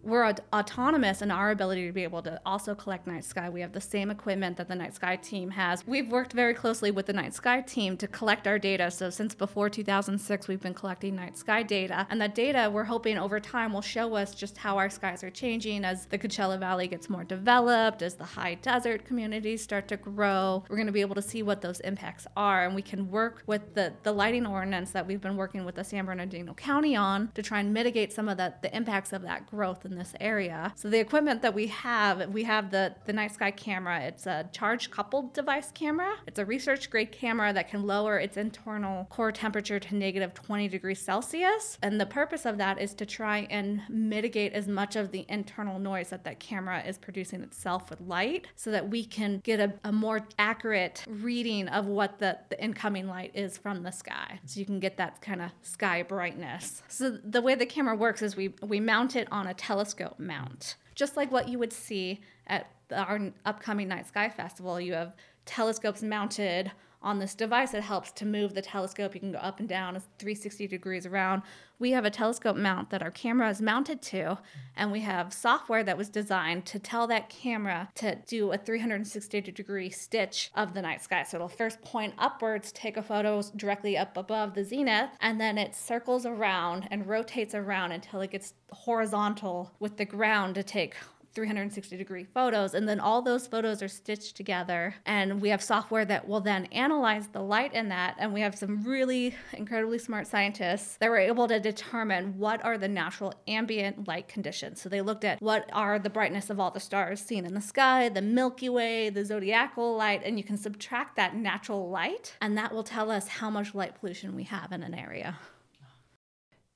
we're 0.03 0.25
aut- 0.25 0.41
autonomous 0.53 1.21
in 1.21 1.31
our 1.31 1.51
ability 1.51 1.85
to 1.87 1.91
be 1.91 2.03
able 2.03 2.21
to 2.23 2.39
also 2.45 2.73
collect 2.75 3.07
night 3.07 3.23
sky. 3.25 3.49
We 3.49 3.61
have 3.61 3.73
the 3.73 3.81
same 3.81 4.09
equipment 4.09 4.57
that 4.57 4.67
the 4.67 4.75
night 4.75 4.95
sky 4.95 5.15
team 5.15 5.51
has. 5.51 5.85
We've 5.85 6.09
worked 6.09 6.33
very 6.33 6.53
closely 6.53 6.91
with 6.91 7.05
the 7.05 7.13
night 7.13 7.33
sky 7.33 7.61
team 7.61 7.97
to 7.97 8.07
collect 8.07 8.47
our 8.47 8.57
data. 8.57 8.91
So 8.91 9.09
since 9.09 9.35
before 9.35 9.69
2006, 9.69 10.47
we've 10.47 10.61
been 10.61 10.73
collecting 10.73 11.15
night 11.15 11.37
sky 11.37 11.63
data, 11.63 12.07
and 12.09 12.21
that 12.21 12.35
data 12.35 12.69
we're 12.71 12.85
hoping 12.85 13.17
over 13.17 13.39
time 13.39 13.73
will 13.73 13.81
show 13.81 14.15
us 14.15 14.33
just 14.33 14.57
how 14.57 14.77
our 14.77 14.89
skies 14.89 15.23
are 15.23 15.29
changing 15.29 15.83
as 15.83 16.05
the 16.05 16.17
Coachella 16.17 16.59
Valley 16.59 16.87
gets 16.87 17.09
more 17.09 17.23
developed, 17.23 18.01
as 18.01 18.15
the 18.15 18.23
high 18.23 18.55
desert 18.55 19.05
communities 19.05 19.61
start 19.61 19.87
to 19.89 19.97
grow. 19.97 20.63
We're 20.69 20.77
going 20.77 20.87
to 20.87 20.93
be 20.93 21.01
able 21.01 21.15
to 21.15 21.21
see 21.21 21.43
what 21.43 21.61
those 21.61 21.79
impacts 21.81 22.25
are, 22.37 22.65
and 22.65 22.75
we 22.75 22.81
can 22.81 23.09
work 23.09 23.43
with 23.47 23.73
the 23.75 23.93
the 24.03 24.11
lighting 24.11 24.45
ordinance 24.45 24.91
that 24.91 25.05
we've 25.05 25.21
been 25.21 25.37
working 25.37 25.65
with 25.65 25.75
the 25.75 25.83
San 25.83 26.05
Bernardino 26.05 26.53
County 26.53 26.95
on 26.95 27.31
to 27.35 27.43
try 27.43 27.59
and 27.59 27.73
mitigate 27.73 28.13
some 28.13 28.29
of 28.29 28.37
the 28.37 28.53
the 28.61 28.75
impacts 28.75 29.13
of 29.13 29.21
that 29.23 29.47
growth 29.47 29.85
in 29.89 29.97
this 29.97 30.13
area. 30.19 30.73
So 30.75 30.89
the 30.89 30.99
equipment 30.99 31.41
that 31.41 31.53
we 31.53 31.67
have, 31.67 32.29
we 32.29 32.43
have 32.43 32.71
the 32.71 32.95
the 33.05 33.13
night 33.13 33.33
sky 33.33 33.51
camera. 33.51 34.01
It's 34.01 34.25
a 34.25 34.49
charge 34.51 34.91
coupled 34.91 35.33
device 35.33 35.71
camera. 35.71 36.15
It's 36.27 36.39
a 36.39 36.45
research 36.45 36.89
grade 36.89 37.11
camera 37.11 37.53
that 37.53 37.69
can 37.69 37.83
lower 37.83 38.17
its 38.19 38.37
internal 38.37 39.05
core 39.05 39.31
temperature 39.31 39.79
to 39.79 39.95
negative 39.95 40.33
20 40.33 40.67
degrees 40.67 40.99
Celsius. 40.99 41.77
And 41.81 41.99
the 41.99 42.05
purpose 42.05 42.45
of 42.45 42.57
that 42.57 42.79
is 42.79 42.93
to 42.95 43.05
try 43.05 43.47
and 43.49 43.81
mitigate 43.89 44.53
as 44.53 44.67
much 44.67 44.95
of 44.95 45.11
the 45.11 45.25
internal 45.29 45.79
noise 45.79 46.09
that 46.09 46.23
that 46.23 46.39
camera 46.39 46.83
is 46.85 46.97
producing 46.97 47.41
itself 47.41 47.89
with 47.89 48.01
light 48.01 48.47
so 48.55 48.71
that 48.71 48.89
we 48.89 49.03
can 49.03 49.39
get 49.43 49.59
a, 49.59 49.73
a 49.83 49.91
more 49.91 50.27
accurate 50.37 51.03
reading 51.07 51.67
of 51.69 51.87
what 51.87 52.19
the, 52.19 52.37
the 52.49 52.63
incoming 52.63 53.07
light 53.07 53.31
is 53.33 53.57
from 53.57 53.83
the 53.83 53.91
sky. 53.91 54.39
So 54.45 54.59
you 54.59 54.65
can 54.65 54.79
get 54.79 54.97
that 54.97 55.21
kind 55.21 55.41
of 55.41 55.51
sky 55.61 56.03
brightness. 56.03 56.83
So 56.87 57.17
the 57.23 57.41
way 57.41 57.55
the 57.55 57.65
camera 57.65 57.95
works 57.95 58.21
is 58.21 58.35
we, 58.35 58.53
we 58.61 58.79
mount 58.79 59.15
it 59.15 59.27
on 59.31 59.47
a 59.47 59.53
telescope 59.53 59.78
mount, 60.17 60.75
just 60.95 61.17
like 61.17 61.31
what 61.31 61.47
you 61.47 61.59
would 61.59 61.73
see 61.73 62.21
at 62.47 62.67
our 62.91 63.31
upcoming 63.45 63.87
Night 63.87 64.07
Sky 64.07 64.29
Festival. 64.29 64.79
You 64.79 64.93
have 64.93 65.15
telescopes 65.45 66.01
mounted 66.01 66.71
on 67.01 67.19
this 67.19 67.33
device, 67.33 67.71
that 67.71 67.83
helps 67.83 68.11
to 68.11 68.25
move 68.25 68.53
the 68.53 68.61
telescope. 68.61 69.13
You 69.13 69.21
can 69.21 69.31
go 69.31 69.37
up 69.37 69.59
and 69.59 69.69
down, 69.69 69.95
it's 69.95 70.05
360 70.17 70.67
degrees 70.67 71.05
around. 71.05 71.43
We 71.79 71.91
have 71.91 72.03
a 72.03 72.09
telescope 72.09 72.57
mount 72.57 72.89
that 72.89 73.01
our 73.01 73.09
camera 73.09 73.49
is 73.49 73.61
mounted 73.61 74.01
to, 74.01 74.39
and 74.75 74.91
we 74.91 74.99
have 74.99 75.31
software 75.33 75.81
that 75.85 75.97
was 75.97 76.09
designed 76.09 76.65
to 76.65 76.77
tell 76.77 77.07
that 77.07 77.29
camera 77.29 77.87
to 77.95 78.15
do 78.27 78.51
a 78.51 78.57
360 78.57 79.39
degree 79.39 79.89
stitch 79.89 80.51
of 80.55 80.73
the 80.73 80.81
night 80.81 81.01
sky. 81.01 81.23
So 81.23 81.37
it'll 81.37 81.47
first 81.47 81.81
point 81.81 82.15
upwards, 82.17 82.73
take 82.73 82.97
a 82.97 83.01
photo 83.01 83.41
directly 83.55 83.97
up 83.97 84.17
above 84.17 84.55
the 84.55 84.65
zenith, 84.65 85.11
and 85.21 85.39
then 85.39 85.57
it 85.57 85.73
circles 85.73 86.25
around 86.25 86.89
and 86.91 87.07
rotates 87.07 87.55
around 87.55 87.93
until 87.93 88.19
it 88.19 88.31
gets 88.31 88.55
horizontal 88.71 89.71
with 89.79 89.95
the 89.95 90.05
ground 90.05 90.55
to 90.55 90.63
take 90.63 90.95
360 91.33 91.97
degree 91.97 92.23
photos 92.23 92.73
and 92.73 92.87
then 92.87 92.99
all 92.99 93.21
those 93.21 93.47
photos 93.47 93.81
are 93.81 93.87
stitched 93.87 94.35
together 94.35 94.95
and 95.05 95.41
we 95.41 95.49
have 95.49 95.61
software 95.61 96.05
that 96.05 96.27
will 96.27 96.41
then 96.41 96.65
analyze 96.67 97.27
the 97.27 97.41
light 97.41 97.73
in 97.73 97.89
that 97.89 98.15
and 98.17 98.33
we 98.33 98.41
have 98.41 98.57
some 98.57 98.83
really 98.83 99.35
incredibly 99.53 99.97
smart 99.97 100.27
scientists 100.27 100.97
that 100.97 101.09
were 101.09 101.17
able 101.17 101.47
to 101.47 101.59
determine 101.59 102.37
what 102.37 102.63
are 102.63 102.77
the 102.77 102.87
natural 102.87 103.33
ambient 103.47 104.07
light 104.07 104.27
conditions. 104.27 104.81
So 104.81 104.89
they 104.89 105.01
looked 105.01 105.23
at 105.23 105.41
what 105.41 105.69
are 105.73 105.99
the 105.99 106.09
brightness 106.09 106.49
of 106.49 106.59
all 106.59 106.71
the 106.71 106.79
stars 106.79 107.21
seen 107.21 107.45
in 107.45 107.53
the 107.53 107.61
sky 107.61 108.09
the 108.09 108.21
milky 108.21 108.69
way 108.69 109.09
the 109.09 109.23
zodiacal 109.23 109.95
light 109.95 110.21
and 110.23 110.37
you 110.37 110.43
can 110.43 110.57
subtract 110.57 111.15
that 111.15 111.35
natural 111.35 111.89
light 111.89 112.35
and 112.41 112.57
that 112.57 112.73
will 112.73 112.83
tell 112.83 113.11
us 113.11 113.27
how 113.27 113.49
much 113.49 113.75
light 113.75 113.99
pollution 113.99 114.35
we 114.35 114.43
have 114.43 114.71
in 114.71 114.83
an 114.83 114.93
area 114.93 115.37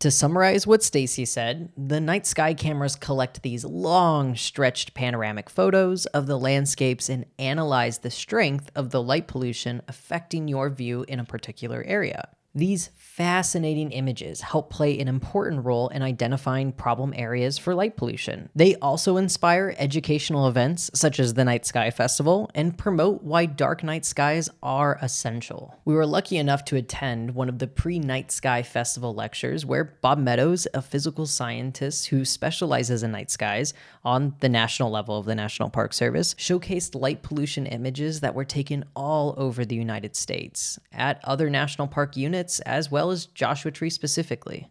To 0.03 0.11
summarize 0.11 0.67
what 0.67 0.83
Stacy 0.83 1.23
said, 1.23 1.71
the 1.77 2.01
night 2.01 2.27
sky 2.27 2.53
cameras 2.53 2.97
collect 2.97 3.41
these 3.41 3.63
long, 3.63 4.35
stretched 4.35 4.93
panoramic 4.93 5.49
photos 5.49 6.07
of 6.07 6.27
the 6.27 6.37
landscapes 6.37 7.07
and 7.07 7.25
analyze 7.39 7.99
the 7.99 8.11
strength 8.11 8.69
of 8.75 8.89
the 8.89 9.01
light 9.01 9.27
pollution 9.29 9.81
affecting 9.87 10.49
your 10.49 10.69
view 10.69 11.05
in 11.07 11.21
a 11.21 11.23
particular 11.23 11.85
area. 11.87 12.27
These 12.53 12.89
fascinating 13.15 13.91
images 13.91 14.41
help 14.41 14.71
play 14.71 14.97
an 14.97 15.07
important 15.07 15.63
role 15.63 15.87
in 15.89 16.01
identifying 16.01 16.71
problem 16.71 17.13
areas 17.15 17.59
for 17.59 17.75
light 17.75 17.95
pollution. 17.95 18.49
They 18.55 18.73
also 18.77 19.17
inspire 19.17 19.75
educational 19.77 20.47
events 20.47 20.89
such 20.95 21.19
as 21.19 21.35
the 21.35 21.45
Night 21.45 21.63
Sky 21.63 21.91
Festival 21.91 22.49
and 22.55 22.75
promote 22.75 23.21
why 23.21 23.45
dark 23.45 23.83
night 23.83 24.03
skies 24.03 24.49
are 24.63 24.97
essential. 24.99 25.75
We 25.85 25.93
were 25.93 26.07
lucky 26.07 26.37
enough 26.37 26.65
to 26.65 26.75
attend 26.75 27.35
one 27.35 27.49
of 27.49 27.59
the 27.59 27.67
pre 27.67 27.99
Night 27.99 28.31
Sky 28.31 28.63
Festival 28.63 29.13
lectures 29.13 29.63
where 29.63 29.95
Bob 30.01 30.17
Meadows, 30.17 30.65
a 30.73 30.81
physical 30.81 31.27
scientist 31.27 32.07
who 32.07 32.25
specializes 32.25 33.03
in 33.03 33.11
night 33.11 33.29
skies 33.29 33.75
on 34.03 34.33
the 34.39 34.49
national 34.49 34.89
level 34.89 35.19
of 35.19 35.27
the 35.27 35.35
National 35.35 35.69
Park 35.69 35.93
Service, 35.93 36.33
showcased 36.33 36.99
light 36.99 37.21
pollution 37.21 37.67
images 37.67 38.21
that 38.21 38.33
were 38.33 38.43
taken 38.43 38.83
all 38.95 39.35
over 39.37 39.63
the 39.63 39.75
United 39.75 40.15
States 40.15 40.79
at 40.91 41.23
other 41.23 41.51
national 41.51 41.87
park 41.87 42.17
units 42.17 42.59
as 42.61 42.89
well 42.89 43.02
as 43.11 43.25
Joshua 43.27 43.71
Tree 43.71 43.89
specifically. 43.89 44.69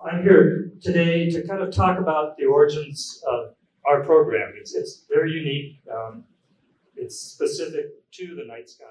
I'm 0.00 0.22
here 0.22 0.72
today 0.80 1.30
to 1.30 1.46
kind 1.46 1.62
of 1.62 1.72
talk 1.72 1.98
about 1.98 2.36
the 2.36 2.44
origins 2.44 3.22
of 3.26 3.54
our 3.88 4.04
program. 4.04 4.52
It's, 4.58 4.74
it's 4.74 5.04
very 5.08 5.32
unique. 5.32 5.80
Um, 5.92 6.24
it's 6.96 7.18
specific 7.18 7.86
to 8.12 8.34
the 8.34 8.44
night 8.44 8.68
sky. 8.68 8.84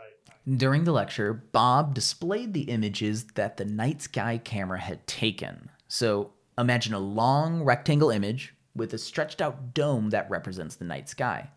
During 0.58 0.84
the 0.84 0.92
lecture, 0.92 1.34
Bob 1.34 1.94
displayed 1.94 2.54
the 2.54 2.64
images 2.64 3.26
that 3.36 3.58
the 3.58 3.66
night 3.66 4.02
sky 4.02 4.40
camera 4.44 4.80
had 4.80 5.06
taken. 5.08 5.70
So 5.88 6.34
imagine 6.58 6.94
a 6.94 7.00
long 7.00 7.64
rectangle 7.64 8.10
image 8.12 8.54
with 8.76 8.94
a 8.94 8.98
stretched 8.98 9.42
out 9.42 9.74
dome 9.74 10.10
that 10.12 10.30
represents 10.30 10.76
the 10.76 10.86
night 10.86 11.10
sky. 11.10 11.50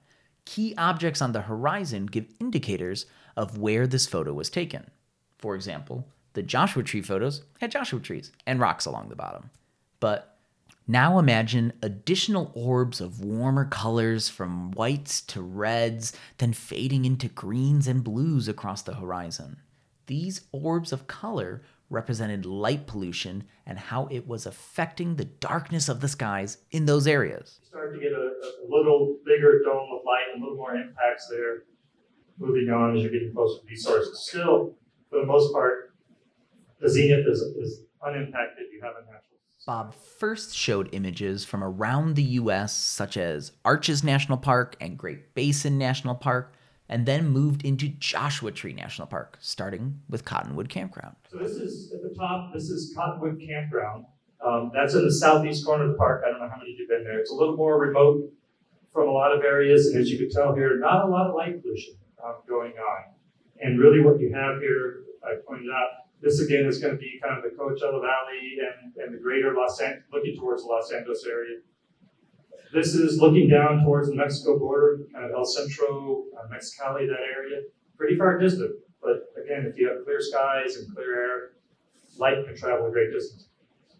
Key 0.45 0.75
objects 0.79 1.21
on 1.21 1.33
the 1.33 1.43
horizon 1.43 2.07
give 2.07 2.33
indicators 2.41 3.07
of 3.37 3.59
where 3.59 3.87
this 3.87 4.07
photo 4.07 4.33
was 4.33 4.49
taken. 4.49 4.91
For 5.39 5.55
example, 5.55 6.09
the 6.39 6.43
Joshua 6.45 6.85
Tree 6.85 7.03
photos 7.03 7.43
had 7.61 7.73
Joshua 7.73 7.99
trees 7.99 8.31
and 8.47 8.61
rocks 8.61 8.87
along 8.87 9.09
the 9.09 9.17
bottom. 9.17 9.51
But 9.99 10.39
now 10.87 11.19
imagine 11.19 11.73
additional 11.83 12.53
orbs 12.55 13.01
of 13.01 13.25
warmer 13.25 13.65
colors 13.65 14.29
from 14.29 14.71
whites 14.71 15.21
to 15.23 15.43
reds, 15.43 16.13
then 16.37 16.53
fading 16.53 17.05
into 17.05 17.27
greens 17.27 17.89
and 17.89 18.05
blues 18.05 18.47
across 18.47 18.83
the 18.83 18.95
horizon. 18.95 19.57
These 20.07 20.43
orbs 20.53 20.93
of 20.93 21.09
color 21.09 21.63
represented 21.91 22.47
light 22.47 22.87
pollution 22.87 23.43
and 23.67 23.77
how 23.77 24.07
it 24.09 24.29
was 24.29 24.47
affecting 24.47 25.17
the 25.17 25.25
darkness 25.25 25.89
of 25.89 26.01
the 26.01 26.07
skies 26.07 26.59
in 26.71 26.87
those 26.87 27.09
areas. 27.09 27.59
You 27.63 27.67
start 27.67 27.95
to 27.95 28.01
get 28.01 28.13
a, 28.13 28.15
a 28.17 28.67
little 28.69 29.17
bigger 29.27 29.61
dome 29.65 29.89
of 29.93 30.05
light 30.07 30.37
a 30.37 30.39
little 30.39 30.55
more 30.55 30.77
impacts 30.77 31.27
there 31.29 31.65
moving 32.39 32.71
on 32.71 32.95
as 32.95 33.03
you're 33.03 33.11
getting 33.11 33.33
closer 33.35 33.61
to 33.61 33.67
these 33.67 33.83
sources. 33.83 34.21
Still, 34.21 34.77
for 35.11 35.19
the 35.19 35.27
most 35.27 35.53
part, 35.53 35.88
the 36.81 36.89
zenith 36.89 37.27
is, 37.27 37.41
is 37.41 37.81
unimpacted. 38.05 38.67
You 38.73 38.81
have 38.83 38.95
a 38.97 39.01
natural. 39.01 39.23
Bob 39.67 39.95
first 39.95 40.57
showed 40.57 40.89
images 40.93 41.45
from 41.45 41.63
around 41.63 42.17
the 42.17 42.23
US, 42.23 42.73
such 42.73 43.17
as 43.17 43.53
Arches 43.65 44.03
National 44.03 44.39
Park 44.39 44.77
and 44.81 44.97
Great 44.97 45.35
Basin 45.35 45.77
National 45.77 46.15
Park, 46.15 46.55
and 46.89 47.05
then 47.05 47.29
moved 47.29 47.65
into 47.65 47.89
Joshua 47.89 48.51
Tree 48.51 48.73
National 48.73 49.07
Park, 49.07 49.37
starting 49.41 50.01
with 50.09 50.25
Cottonwood 50.25 50.71
Campground. 50.71 51.17
So 51.31 51.39
this 51.39 51.53
is 51.53 51.93
at 51.93 52.03
the 52.03 52.15
top. 52.17 52.55
This 52.55 52.71
is 52.71 52.95
Cottonwood 52.97 53.43
Campground. 53.47 54.07
Um, 54.43 54.71
that's 54.73 54.95
in 54.95 55.05
the 55.05 55.13
southeast 55.13 55.67
corner 55.67 55.85
of 55.85 55.91
the 55.91 55.99
park. 55.99 56.23
I 56.27 56.31
don't 56.31 56.41
know 56.41 56.49
how 56.49 56.57
many 56.57 56.73
of 56.73 56.79
you've 56.79 56.89
been 56.89 57.05
there. 57.05 57.19
It's 57.19 57.33
a 57.33 57.35
little 57.35 57.57
more 57.57 57.79
remote 57.79 58.33
from 58.93 59.09
a 59.09 59.13
lot 59.13 59.37
of 59.37 59.43
areas, 59.43 59.89
and 59.89 60.01
as 60.01 60.11
you 60.11 60.17
can 60.17 60.31
tell 60.31 60.55
here, 60.55 60.79
not 60.79 61.05
a 61.05 61.09
lot 61.09 61.29
of 61.29 61.35
light 61.35 61.61
pollution 61.61 61.95
um, 62.25 62.37
going 62.49 62.73
on. 62.73 63.13
And 63.61 63.79
really, 63.79 64.01
what 64.01 64.21
you 64.21 64.33
have 64.33 64.61
here, 64.61 65.03
I 65.25 65.35
pointed 65.47 65.69
out, 65.71 66.08
this 66.21 66.41
again 66.41 66.67
is 66.67 66.79
going 66.79 66.95
to 66.95 66.99
be 66.99 67.21
kind 67.23 67.39
of 67.39 67.45
the 67.45 67.57
Coachella 67.57 68.01
Valley 68.01 68.59
and, 68.59 68.93
and 68.97 69.15
the 69.15 69.19
greater 69.19 69.55
Los 69.55 69.81
Angeles, 69.81 70.05
looking 70.13 70.37
towards 70.37 70.63
the 70.63 70.69
Los 70.69 70.93
Angeles 70.93 71.25
area. 71.27 71.59
This 72.73 72.95
is 72.95 73.19
looking 73.21 73.49
down 73.49 73.85
towards 73.85 74.09
the 74.09 74.15
Mexico 74.15 74.59
border, 74.59 74.99
kind 75.13 75.25
of 75.25 75.31
El 75.33 75.45
Centro, 75.45 76.25
uh, 76.37 76.49
Mexicali, 76.53 77.07
that 77.07 77.25
area. 77.35 77.63
Pretty 77.97 78.17
far 78.17 78.39
distant, 78.39 78.73
but 79.03 79.33
again, 79.43 79.67
if 79.67 79.79
you 79.79 79.89
have 79.89 80.05
clear 80.05 80.21
skies 80.21 80.77
and 80.77 80.95
clear 80.95 81.15
air, 81.15 81.51
light 82.19 82.45
can 82.47 82.57
travel 82.57 82.87
a 82.87 82.91
great 82.91 83.13
distance. 83.13 83.49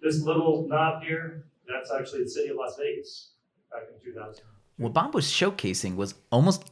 This 0.03 0.23
little 0.23 0.67
knob 0.69 1.03
here, 1.03 1.47
that's 1.67 1.91
actually 1.91 2.25
the 2.25 2.31
city 2.31 2.51
of 2.51 2.57
Las 2.57 2.77
Vegas 2.79 3.33
back 3.71 3.83
in 3.93 4.13
2000. 4.13 4.45
What 4.77 4.93
Bob 4.93 5.15
was 5.15 5.27
showcasing 5.27 5.97
was 5.97 6.15
almost 6.31 6.71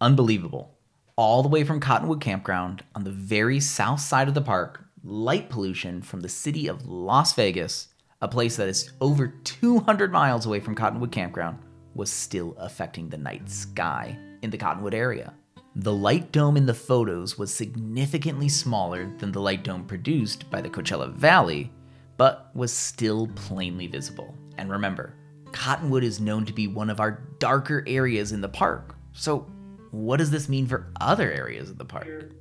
unbelievable. 0.00 0.76
All 1.16 1.42
the 1.42 1.48
way 1.48 1.62
from 1.62 1.78
Cottonwood 1.78 2.20
Campground 2.20 2.82
on 2.94 3.04
the 3.04 3.12
very 3.12 3.60
south 3.60 4.00
side 4.00 4.26
of 4.26 4.34
the 4.34 4.42
park, 4.42 4.83
light 5.04 5.50
pollution 5.50 6.00
from 6.00 6.20
the 6.20 6.28
city 6.28 6.66
of 6.66 6.86
Las 6.86 7.34
Vegas, 7.34 7.88
a 8.22 8.28
place 8.28 8.56
that 8.56 8.68
is 8.68 8.92
over 9.02 9.28
200 9.44 10.10
miles 10.10 10.46
away 10.46 10.60
from 10.60 10.74
Cottonwood 10.74 11.12
Campground, 11.12 11.58
was 11.94 12.10
still 12.10 12.56
affecting 12.58 13.08
the 13.08 13.18
night 13.18 13.48
sky 13.50 14.18
in 14.40 14.48
the 14.48 14.56
Cottonwood 14.56 14.94
area. 14.94 15.34
The 15.76 15.92
light 15.92 16.32
dome 16.32 16.56
in 16.56 16.64
the 16.64 16.72
photos 16.72 17.36
was 17.36 17.52
significantly 17.52 18.48
smaller 18.48 19.12
than 19.18 19.30
the 19.30 19.40
light 19.40 19.62
dome 19.62 19.84
produced 19.84 20.50
by 20.50 20.62
the 20.62 20.70
Coachella 20.70 21.12
Valley, 21.12 21.70
but 22.16 22.50
was 22.54 22.72
still 22.72 23.26
plainly 23.34 23.86
visible. 23.86 24.34
And 24.56 24.70
remember, 24.70 25.14
Cottonwood 25.52 26.04
is 26.04 26.18
known 26.18 26.46
to 26.46 26.52
be 26.52 26.66
one 26.66 26.88
of 26.88 27.00
our 27.00 27.22
darker 27.38 27.84
areas 27.86 28.32
in 28.32 28.40
the 28.40 28.48
park. 28.48 28.96
So, 29.12 29.50
what 29.90 30.16
does 30.16 30.30
this 30.30 30.48
mean 30.48 30.66
for 30.66 30.90
other 31.00 31.30
areas 31.30 31.68
of 31.68 31.76
the 31.76 31.84
park? 31.84 32.32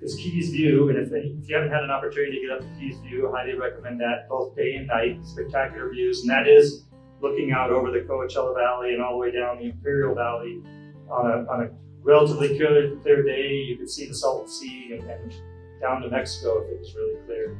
Is 0.00 0.14
Keys 0.14 0.50
View, 0.50 0.90
and 0.90 0.98
if, 0.98 1.12
if 1.12 1.48
you 1.48 1.56
haven't 1.56 1.72
had 1.72 1.82
an 1.82 1.90
opportunity 1.90 2.38
to 2.38 2.46
get 2.46 2.50
up 2.52 2.60
to 2.60 2.80
Keys 2.80 2.98
View, 2.98 3.28
I 3.28 3.40
highly 3.40 3.58
recommend 3.58 4.00
that, 4.00 4.28
both 4.28 4.54
day 4.54 4.76
and 4.76 4.86
night, 4.86 5.18
spectacular 5.26 5.90
views, 5.90 6.20
and 6.20 6.30
that 6.30 6.46
is 6.46 6.84
looking 7.20 7.50
out 7.50 7.70
over 7.70 7.90
the 7.90 8.00
Coachella 8.00 8.54
Valley 8.54 8.94
and 8.94 9.02
all 9.02 9.12
the 9.12 9.18
way 9.18 9.32
down 9.32 9.58
the 9.58 9.70
Imperial 9.70 10.14
Valley 10.14 10.62
on 11.10 11.26
a, 11.26 11.50
on 11.50 11.64
a 11.64 11.70
relatively 12.02 12.56
clear, 12.56 12.94
clear 13.02 13.24
day. 13.24 13.54
You 13.54 13.76
could 13.76 13.90
see 13.90 14.06
the 14.06 14.14
Salton 14.14 14.48
Sea 14.48 14.98
and, 15.00 15.10
and 15.10 15.34
down 15.80 16.00
to 16.02 16.10
Mexico 16.10 16.62
if 16.62 16.70
it 16.70 16.78
was 16.78 16.94
really 16.94 17.16
clear, 17.26 17.58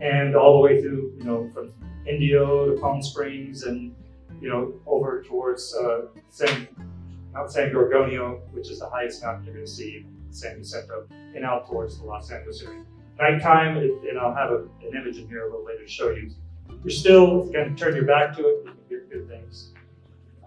and 0.00 0.36
all 0.36 0.58
the 0.58 0.60
way 0.60 0.82
through, 0.82 1.14
you 1.16 1.24
know, 1.24 1.50
from 1.54 1.72
Indio 2.06 2.74
to 2.74 2.80
Palm 2.80 3.02
Springs 3.02 3.62
and 3.62 3.94
you 4.40 4.48
know 4.48 4.74
over 4.86 5.22
towards 5.22 5.74
uh, 5.74 6.02
San 6.28 6.68
Mount 7.32 7.50
San 7.50 7.70
Gorgonio, 7.70 8.40
which 8.52 8.70
is 8.70 8.80
the 8.80 8.88
highest 8.88 9.22
mountain 9.22 9.44
you're 9.44 9.54
going 9.54 9.66
to 9.66 9.70
see, 9.70 10.06
San 10.30 10.58
Vicente, 10.58 10.92
and 11.34 11.44
out 11.44 11.66
towards 11.66 11.98
the 11.98 12.04
Los 12.04 12.30
Angeles 12.30 12.62
area. 12.62 12.82
Nighttime, 13.18 13.76
it, 13.78 13.90
and 14.08 14.18
I'll 14.18 14.34
have 14.34 14.50
a, 14.50 14.58
an 14.86 14.96
image 14.96 15.18
in 15.18 15.28
here 15.28 15.42
a 15.42 15.50
little 15.50 15.64
later 15.64 15.84
to 15.84 15.90
show 15.90 16.10
you. 16.10 16.30
You're 16.84 16.90
still 16.90 17.44
going 17.46 17.74
to 17.74 17.74
turn 17.74 17.96
your 17.96 18.04
back 18.04 18.36
to 18.36 18.42
it, 18.42 18.64
you 18.64 18.72
can 18.72 18.74
get 18.88 19.10
good 19.10 19.28
things. 19.28 19.72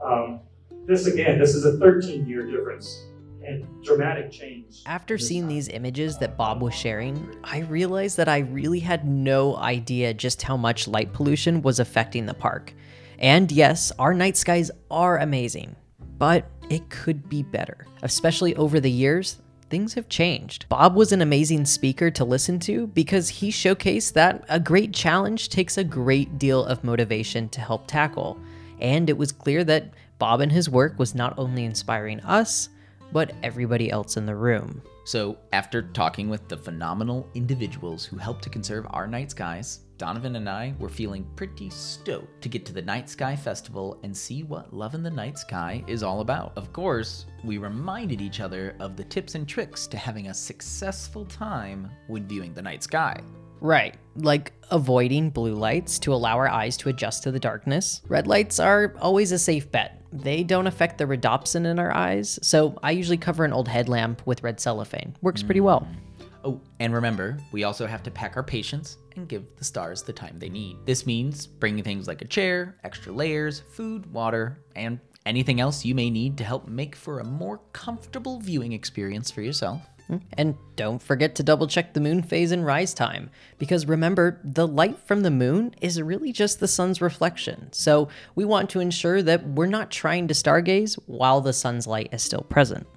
Um, 0.04 0.40
this 0.86 1.06
again, 1.06 1.38
this 1.40 1.54
is 1.54 1.66
a 1.66 1.78
13 1.78 2.26
year 2.28 2.50
difference 2.50 3.06
and 3.46 3.66
dramatic 3.84 4.32
change. 4.32 4.82
After 4.86 5.18
seeing 5.18 5.48
these 5.48 5.68
images 5.68 6.18
that 6.20 6.38
Bob 6.38 6.62
was 6.62 6.74
sharing, 6.74 7.36
I 7.44 7.60
realized 7.60 8.18
that 8.18 8.30
I 8.30 8.40
really 8.40 8.80
had 8.80 9.08
no 9.08 9.58
idea 9.58 10.14
just 10.14 10.42
how 10.42 10.58
much 10.58 10.88
light 10.88 11.12
pollution 11.14 11.62
was 11.62 11.80
affecting 11.80 12.26
the 12.26 12.34
park. 12.34 12.74
And 13.20 13.52
yes, 13.52 13.92
our 14.00 14.14
night 14.14 14.38
skies 14.38 14.72
are 14.90 15.20
amazing, 15.20 15.76
but 16.18 16.50
it 16.70 16.90
could 16.90 17.30
be 17.30 17.44
better. 17.44 17.86
Especially 18.04 18.56
over 18.56 18.80
the 18.80 18.92
years, 18.92 19.41
things 19.72 19.94
have 19.94 20.10
changed. 20.10 20.68
Bob 20.70 20.96
was 20.96 21.12
an 21.12 21.22
amazing 21.22 21.66
speaker 21.66 22.12
to 22.12 22.26
listen 22.26 22.60
to 22.60 22.88
because 22.88 23.30
he 23.30 23.50
showcased 23.50 24.14
that 24.14 24.44
a 24.50 24.60
great 24.60 24.94
challenge 24.94 25.50
takes 25.50 25.78
a 25.78 25.84
great 25.84 26.38
deal 26.38 26.66
of 26.66 26.84
motivation 26.84 27.48
to 27.50 27.62
help 27.62 27.88
tackle. 27.88 28.38
And 28.80 29.10
it 29.10 29.18
was 29.18 29.32
clear 29.32 29.64
that 29.64 29.94
Bob 30.20 30.42
and 30.42 30.52
his 30.52 30.70
work 30.70 31.00
was 31.00 31.16
not 31.16 31.34
only 31.40 31.64
inspiring 31.64 32.20
us, 32.20 32.70
but 33.14 33.34
everybody 33.42 33.90
else 33.90 34.18
in 34.18 34.26
the 34.26 34.36
room. 34.36 34.82
So, 35.06 35.38
after 35.52 35.82
talking 35.82 36.30
with 36.30 36.48
the 36.48 36.58
phenomenal 36.58 37.28
individuals 37.34 38.06
who 38.06 38.18
helped 38.18 38.44
to 38.44 38.50
conserve 38.50 38.86
our 38.92 39.08
night 39.08 39.32
skies, 39.32 39.80
Donovan 40.02 40.36
and 40.36 40.50
I 40.50 40.74
were 40.80 40.90
feeling 40.90 41.28
pretty 41.36 41.70
stoked 41.70 42.42
to 42.42 42.50
get 42.50 42.66
to 42.66 42.74
the 42.74 42.82
Night 42.82 43.08
Sky 43.08 43.36
Festival 43.36 44.00
and 44.02 44.18
see 44.18 44.42
what 44.42 44.74
Love 44.74 44.96
in 44.96 45.04
the 45.04 45.12
Night 45.12 45.38
Sky 45.38 45.84
is 45.86 46.02
all 46.02 46.22
about. 46.22 46.54
Of 46.56 46.74
course, 46.74 47.28
we 47.44 47.60
reminded 47.60 48.20
each 48.20 48.40
other 48.40 48.76
of 48.80 48.98
the 48.98 49.04
tips 49.04 49.36
and 49.36 49.48
tricks 49.48 49.86
to 49.86 49.98
having 49.98 50.30
a 50.30 50.34
successful 50.34 51.26
time 51.26 51.88
when 52.08 52.28
viewing 52.28 52.52
the 52.56 52.64
night 52.64 52.82
sky. 52.82 53.22
Right, 53.60 53.96
like 54.16 54.54
avoiding 54.72 55.30
blue 55.30 55.54
lights 55.54 56.00
to 56.00 56.16
allow 56.16 56.36
our 56.36 56.50
eyes 56.50 56.78
to 56.78 56.90
adjust 56.90 57.22
to 57.22 57.32
the 57.32 57.40
darkness. 57.40 58.02
Red 58.08 58.26
lights 58.26 58.60
are 58.60 58.96
always 59.00 59.32
a 59.32 59.38
safe 59.38 59.72
bet. 59.72 60.02
They 60.12 60.44
don't 60.44 60.66
affect 60.66 60.98
the 60.98 61.06
rhodopsin 61.06 61.68
in 61.68 61.78
our 61.78 61.92
eyes, 61.92 62.40
so 62.42 62.76
I 62.82 62.90
usually 62.90 63.18
cover 63.18 63.46
an 63.46 63.54
old 63.54 63.68
headlamp 63.68 64.26
with 64.26 64.42
red 64.42 64.60
cellophane. 64.60 65.16
Works 65.22 65.44
pretty 65.44 65.62
well. 65.62 65.82
Mm. 65.82 66.26
Oh, 66.44 66.62
and 66.80 66.92
remember, 66.92 67.38
we 67.52 67.66
also 67.66 67.86
have 67.86 68.02
to 68.02 68.10
pack 68.10 68.36
our 68.36 68.42
patience 68.42 68.98
and 69.16 69.28
give 69.28 69.44
the 69.58 69.64
stars 69.64 70.04
the 70.04 70.14
time 70.14 70.38
they 70.40 70.50
need. 70.50 70.78
This 70.86 71.06
means 71.06 71.48
bringing 71.48 71.84
things 71.84 72.08
like 72.08 72.22
a 72.22 72.28
chair, 72.28 72.78
extra 72.84 73.12
layers, 73.12 73.60
food, 73.60 74.12
water, 74.12 74.60
and 74.76 75.00
anything 75.26 75.60
else 75.60 75.86
you 75.86 75.96
may 75.96 76.10
need 76.10 76.38
to 76.38 76.44
help 76.44 76.68
make 76.68 76.96
for 76.96 77.20
a 77.20 77.24
more 77.24 77.60
comfortable 77.74 78.40
viewing 78.40 78.74
experience 78.74 79.30
for 79.30 79.42
yourself. 79.42 79.82
Hmm. 80.08 80.18
And 80.34 80.58
don't 80.76 81.02
forget 81.02 81.36
to 81.36 81.44
double 81.44 81.68
check 81.68 81.94
the 81.94 82.02
moon 82.02 82.24
phase 82.24 82.52
and 82.52 82.66
rise 82.66 82.94
time, 82.94 83.30
because 83.58 83.86
remember, 83.86 84.40
the 84.44 84.68
light 84.68 84.98
from 85.00 85.22
the 85.22 85.32
moon 85.32 85.76
is 85.82 86.02
really 86.02 86.32
just 86.32 86.60
the 86.60 86.68
sun's 86.68 87.02
reflection. 87.02 87.72
So 87.72 88.10
we 88.36 88.46
want 88.46 88.70
to 88.72 88.80
ensure 88.80 89.22
that 89.22 89.48
we're 89.48 89.68
not 89.68 89.92
trying 89.92 90.28
to 90.28 90.34
stargaze 90.34 90.96
while 91.06 91.40
the 91.40 91.54
sun's 91.54 91.88
light 91.88 92.10
is 92.12 92.24
still 92.24 92.42
present. 92.42 92.88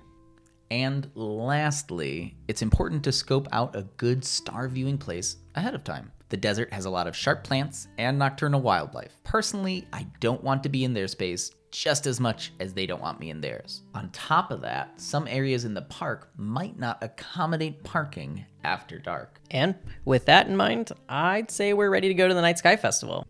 And 0.74 1.08
lastly, 1.14 2.36
it's 2.48 2.60
important 2.60 3.04
to 3.04 3.12
scope 3.12 3.46
out 3.52 3.76
a 3.76 3.86
good 3.96 4.24
star 4.24 4.66
viewing 4.66 4.98
place 4.98 5.36
ahead 5.54 5.72
of 5.72 5.84
time. 5.84 6.10
The 6.30 6.36
desert 6.36 6.72
has 6.72 6.84
a 6.84 6.90
lot 6.90 7.06
of 7.06 7.16
sharp 7.16 7.44
plants 7.44 7.86
and 7.96 8.18
nocturnal 8.18 8.60
wildlife. 8.60 9.16
Personally, 9.22 9.86
I 9.92 10.08
don't 10.18 10.42
want 10.42 10.64
to 10.64 10.68
be 10.68 10.82
in 10.82 10.92
their 10.92 11.06
space 11.06 11.52
just 11.70 12.08
as 12.08 12.18
much 12.18 12.52
as 12.58 12.74
they 12.74 12.86
don't 12.86 13.00
want 13.00 13.20
me 13.20 13.30
in 13.30 13.40
theirs. 13.40 13.82
On 13.94 14.10
top 14.10 14.50
of 14.50 14.62
that, 14.62 15.00
some 15.00 15.28
areas 15.28 15.64
in 15.64 15.74
the 15.74 15.82
park 15.82 16.30
might 16.36 16.76
not 16.76 16.98
accommodate 17.04 17.84
parking 17.84 18.44
after 18.64 18.98
dark. 18.98 19.40
And 19.52 19.76
with 20.04 20.24
that 20.24 20.48
in 20.48 20.56
mind, 20.56 20.90
I'd 21.08 21.52
say 21.52 21.72
we're 21.72 21.88
ready 21.88 22.08
to 22.08 22.14
go 22.14 22.26
to 22.26 22.34
the 22.34 22.42
Night 22.42 22.58
Sky 22.58 22.74
Festival. 22.74 23.28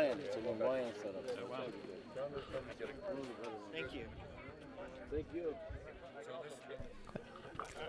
Orion, 0.00 0.18
it's 0.24 0.36
an 0.36 0.42
Orion 0.62 0.92
setup. 0.94 1.24
Oh, 1.52 2.30
Thank 3.72 3.94
you. 3.94 4.04
Thank 5.10 5.26
you. 5.34 5.54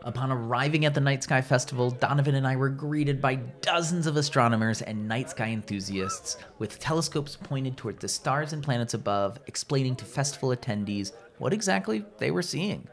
Upon 0.04 0.32
arriving 0.32 0.86
at 0.86 0.94
the 0.94 1.00
Night 1.00 1.24
Sky 1.24 1.42
Festival, 1.42 1.92
Donovan 1.92 2.36
and 2.36 2.46
I 2.46 2.56
were 2.56 2.70
greeted 2.70 3.22
by 3.22 3.36
dozens 3.62 4.08
of 4.08 4.18
astronomers 4.18 4.82
and 4.82 5.08
night 5.08 5.30
sky 5.30 5.50
enthusiasts 5.50 6.38
with 6.60 6.80
telescopes 6.80 7.38
pointed 7.38 7.78
toward 7.78 8.00
the 8.00 8.08
stars 8.08 8.52
and 8.52 8.64
planets 8.64 8.94
above, 8.94 9.40
explaining 9.48 9.96
to 9.98 10.06
festival 10.06 10.50
attendees 10.50 11.14
what 11.38 11.54
exactly 11.54 12.04
they 12.18 12.32
were 12.32 12.42
seeing. 12.42 12.88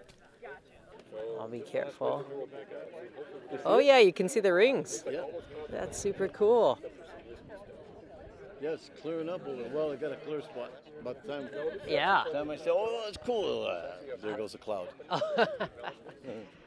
I'll 1.41 1.49
be 1.49 1.61
careful. 1.61 2.25
Oh, 3.65 3.79
yeah, 3.79 3.99
you 3.99 4.13
can 4.13 4.29
see 4.29 4.41
the 4.41 4.53
rings. 4.53 5.03
That's 5.71 5.99
super 5.99 6.29
cool. 6.29 6.79
Yes, 8.61 8.91
clearing 9.01 9.29
up 9.29 9.47
a 9.47 9.51
little. 9.51 9.71
Well, 9.73 9.93
I 9.93 9.97
got 9.97 10.13
a 10.13 10.17
clear 10.17 10.41
spot. 10.43 10.71
By 11.05 11.13
the 11.13 11.21
time, 11.29 11.49
Yeah. 11.87 12.25
time 12.33 12.51
I 12.51 12.57
say, 12.57 12.71
oh, 12.71 13.03
that's 13.05 13.17
cool, 13.25 13.67
uh, 13.67 14.17
there 14.21 14.37
goes 14.37 14.55
a 14.55 14.59
cloud. 14.59 14.89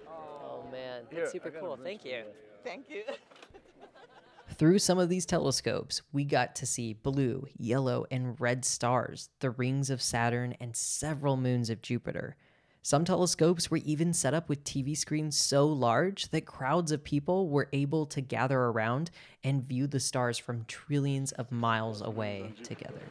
Oh, 0.07 0.63
man. 0.71 1.03
Here, 1.09 1.21
That's 1.21 1.31
super 1.31 1.47
I 1.47 1.51
got 1.51 1.57
a 1.57 1.61
cool. 1.61 1.79
Thank 1.81 2.05
you. 2.05 2.23
Thank 2.63 2.89
you. 2.89 3.03
Through 4.55 4.79
some 4.79 4.99
of 4.99 5.09
these 5.09 5.25
telescopes, 5.25 6.01
we 6.11 6.23
got 6.25 6.55
to 6.55 6.65
see 6.65 6.93
blue, 6.93 7.47
yellow, 7.57 8.05
and 8.11 8.39
red 8.39 8.63
stars, 8.65 9.29
the 9.39 9.49
rings 9.49 9.89
of 9.89 10.01
Saturn, 10.01 10.55
and 10.59 10.75
several 10.75 11.37
moons 11.37 11.69
of 11.69 11.81
Jupiter. 11.81 12.35
Some 12.83 13.05
telescopes 13.05 13.69
were 13.69 13.77
even 13.77 14.11
set 14.11 14.33
up 14.33 14.49
with 14.49 14.63
TV 14.63 14.97
screens 14.97 15.37
so 15.37 15.67
large 15.67 16.29
that 16.29 16.47
crowds 16.47 16.91
of 16.91 17.03
people 17.03 17.47
were 17.47 17.69
able 17.71 18.07
to 18.07 18.21
gather 18.21 18.59
around 18.59 19.11
and 19.43 19.63
view 19.63 19.85
the 19.85 19.99
stars 19.99 20.39
from 20.39 20.65
trillions 20.65 21.31
of 21.33 21.51
miles 21.51 22.01
away 22.01 22.53
together. 22.63 23.01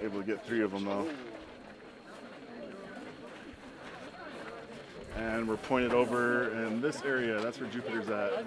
Able 0.00 0.20
to 0.20 0.26
get 0.26 0.46
three 0.46 0.62
of 0.62 0.70
them 0.70 0.84
though. 0.84 1.08
And 5.16 5.48
we're 5.48 5.56
pointed 5.56 5.92
over 5.92 6.50
in 6.64 6.80
this 6.80 7.02
area. 7.02 7.40
That's 7.40 7.60
where 7.60 7.70
Jupiter's 7.70 8.08
at. 8.08 8.44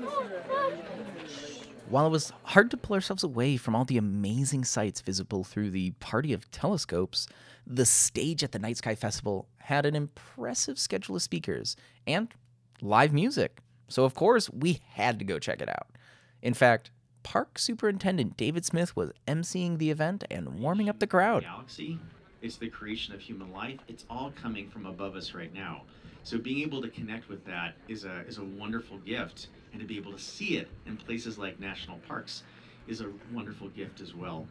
While 1.89 2.07
it 2.07 2.09
was 2.09 2.33
hard 2.43 2.69
to 2.71 2.77
pull 2.77 2.95
ourselves 2.95 3.23
away 3.23 3.55
from 3.55 3.73
all 3.75 3.85
the 3.85 3.97
amazing 3.97 4.65
sights 4.65 4.99
visible 4.99 5.45
through 5.45 5.69
the 5.69 5.91
party 5.91 6.33
of 6.33 6.51
telescopes, 6.51 7.27
the 7.65 7.85
stage 7.85 8.43
at 8.43 8.51
the 8.51 8.59
Night 8.59 8.77
Sky 8.77 8.95
Festival 8.95 9.47
had 9.57 9.85
an 9.85 9.95
impressive 9.95 10.77
schedule 10.77 11.15
of 11.15 11.21
speakers 11.21 11.77
and 12.05 12.33
live 12.81 13.13
music. 13.13 13.59
So, 13.87 14.03
of 14.03 14.15
course, 14.15 14.49
we 14.49 14.81
had 14.91 15.19
to 15.19 15.25
go 15.25 15.39
check 15.39 15.61
it 15.61 15.69
out. 15.69 15.87
In 16.41 16.53
fact, 16.53 16.91
Park 17.23 17.57
Superintendent 17.57 18.35
David 18.35 18.65
Smith 18.65 18.95
was 18.95 19.11
emceeing 19.27 19.77
the 19.77 19.89
event 19.89 20.25
and 20.29 20.59
warming 20.59 20.89
up 20.89 20.99
the 20.99 21.07
crowd. 21.07 21.43
Galaxy, 21.43 21.99
is 22.41 22.57
the 22.57 22.69
creation 22.69 23.13
of 23.13 23.21
human 23.21 23.51
life. 23.51 23.79
It's 23.87 24.05
all 24.09 24.31
coming 24.31 24.69
from 24.69 24.85
above 24.85 25.15
us 25.15 25.33
right 25.33 25.53
now. 25.53 25.83
So 26.27 26.37
being 26.37 26.59
able 26.59 26.81
to 26.81 26.89
connect 26.89 27.29
with 27.29 27.45
that 27.45 27.75
is 27.87 28.03
a 28.03 28.25
is 28.27 28.37
a 28.37 28.43
wonderful 28.43 28.97
gift, 28.97 29.47
and 29.71 29.79
to 29.79 29.87
be 29.87 29.95
able 29.95 30.11
to 30.11 30.19
see 30.19 30.57
it 30.57 30.67
in 30.85 30.97
places 30.97 31.37
like 31.37 31.57
national 31.57 31.99
parks 31.99 32.43
is 32.85 32.99
a 32.99 33.07
wonderful 33.31 33.69
gift 33.69 34.01
as 34.01 34.13
well. 34.13 34.45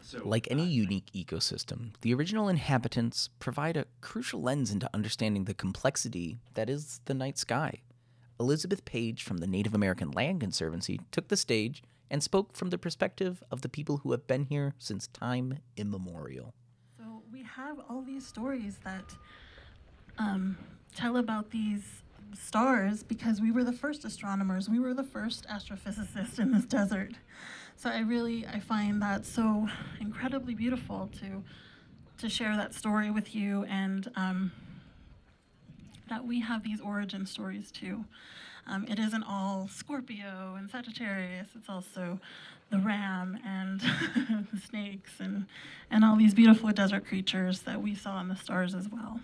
So 0.00 0.22
Like 0.24 0.48
any 0.50 0.62
uh, 0.62 0.86
unique 0.86 1.10
ecosystem, 1.14 1.90
the 2.00 2.14
original 2.14 2.48
inhabitants 2.48 3.28
provide 3.40 3.76
a 3.76 3.84
crucial 4.00 4.40
lens 4.40 4.70
into 4.70 4.88
understanding 4.94 5.44
the 5.44 5.52
complexity 5.52 6.38
that 6.54 6.70
is 6.70 7.02
the 7.04 7.12
night 7.12 7.36
sky. 7.36 7.82
Elizabeth 8.40 8.86
Page 8.86 9.22
from 9.22 9.36
the 9.36 9.46
Native 9.46 9.74
American 9.74 10.10
Land 10.12 10.40
Conservancy 10.40 10.98
took 11.10 11.28
the 11.28 11.36
stage 11.36 11.82
and 12.10 12.22
spoke 12.22 12.56
from 12.56 12.70
the 12.70 12.78
perspective 12.78 13.42
of 13.50 13.60
the 13.60 13.68
people 13.68 13.98
who 13.98 14.12
have 14.12 14.26
been 14.26 14.44
here 14.44 14.72
since 14.78 15.08
time 15.08 15.58
immemorial. 15.76 16.54
So 16.96 17.20
we 17.30 17.42
have 17.42 17.80
all 17.86 18.00
these 18.00 18.26
stories 18.26 18.78
that 18.82 19.14
um, 20.18 20.56
tell 20.96 21.18
about 21.18 21.50
these 21.50 22.02
stars 22.32 23.02
because 23.02 23.40
we 23.40 23.50
were 23.50 23.62
the 23.62 23.72
first 23.72 24.04
astronomers. 24.04 24.68
We 24.68 24.80
were 24.80 24.94
the 24.94 25.04
first 25.04 25.46
astrophysicists 25.46 26.38
in 26.38 26.52
this 26.52 26.64
desert. 26.64 27.12
So 27.76 27.90
I 27.90 28.00
really 28.00 28.46
I 28.46 28.60
find 28.60 29.00
that 29.02 29.26
so 29.26 29.68
incredibly 30.00 30.54
beautiful 30.54 31.10
to 31.20 31.42
to 32.18 32.28
share 32.30 32.56
that 32.56 32.72
story 32.72 33.10
with 33.10 33.34
you 33.34 33.64
and 33.64 34.10
um, 34.16 34.52
that 36.08 36.24
we 36.24 36.40
have 36.40 36.62
these 36.62 36.80
origin 36.80 37.26
stories 37.26 37.70
too. 37.70 38.06
Um, 38.66 38.86
it 38.88 38.98
isn't 38.98 39.22
all 39.22 39.68
Scorpio 39.68 40.54
and 40.56 40.70
Sagittarius. 40.70 41.48
It's 41.54 41.68
also 41.68 42.18
the 42.70 42.78
ram 42.78 43.38
and 43.44 43.80
the 44.52 44.60
snakes 44.60 45.20
and 45.20 45.46
and 45.90 46.04
all 46.04 46.16
these 46.16 46.32
beautiful 46.32 46.70
desert 46.70 47.06
creatures 47.06 47.60
that 47.60 47.82
we 47.82 47.94
saw 47.94 48.18
in 48.20 48.28
the 48.28 48.36
stars 48.36 48.74
as 48.74 48.88
well. 48.88 49.20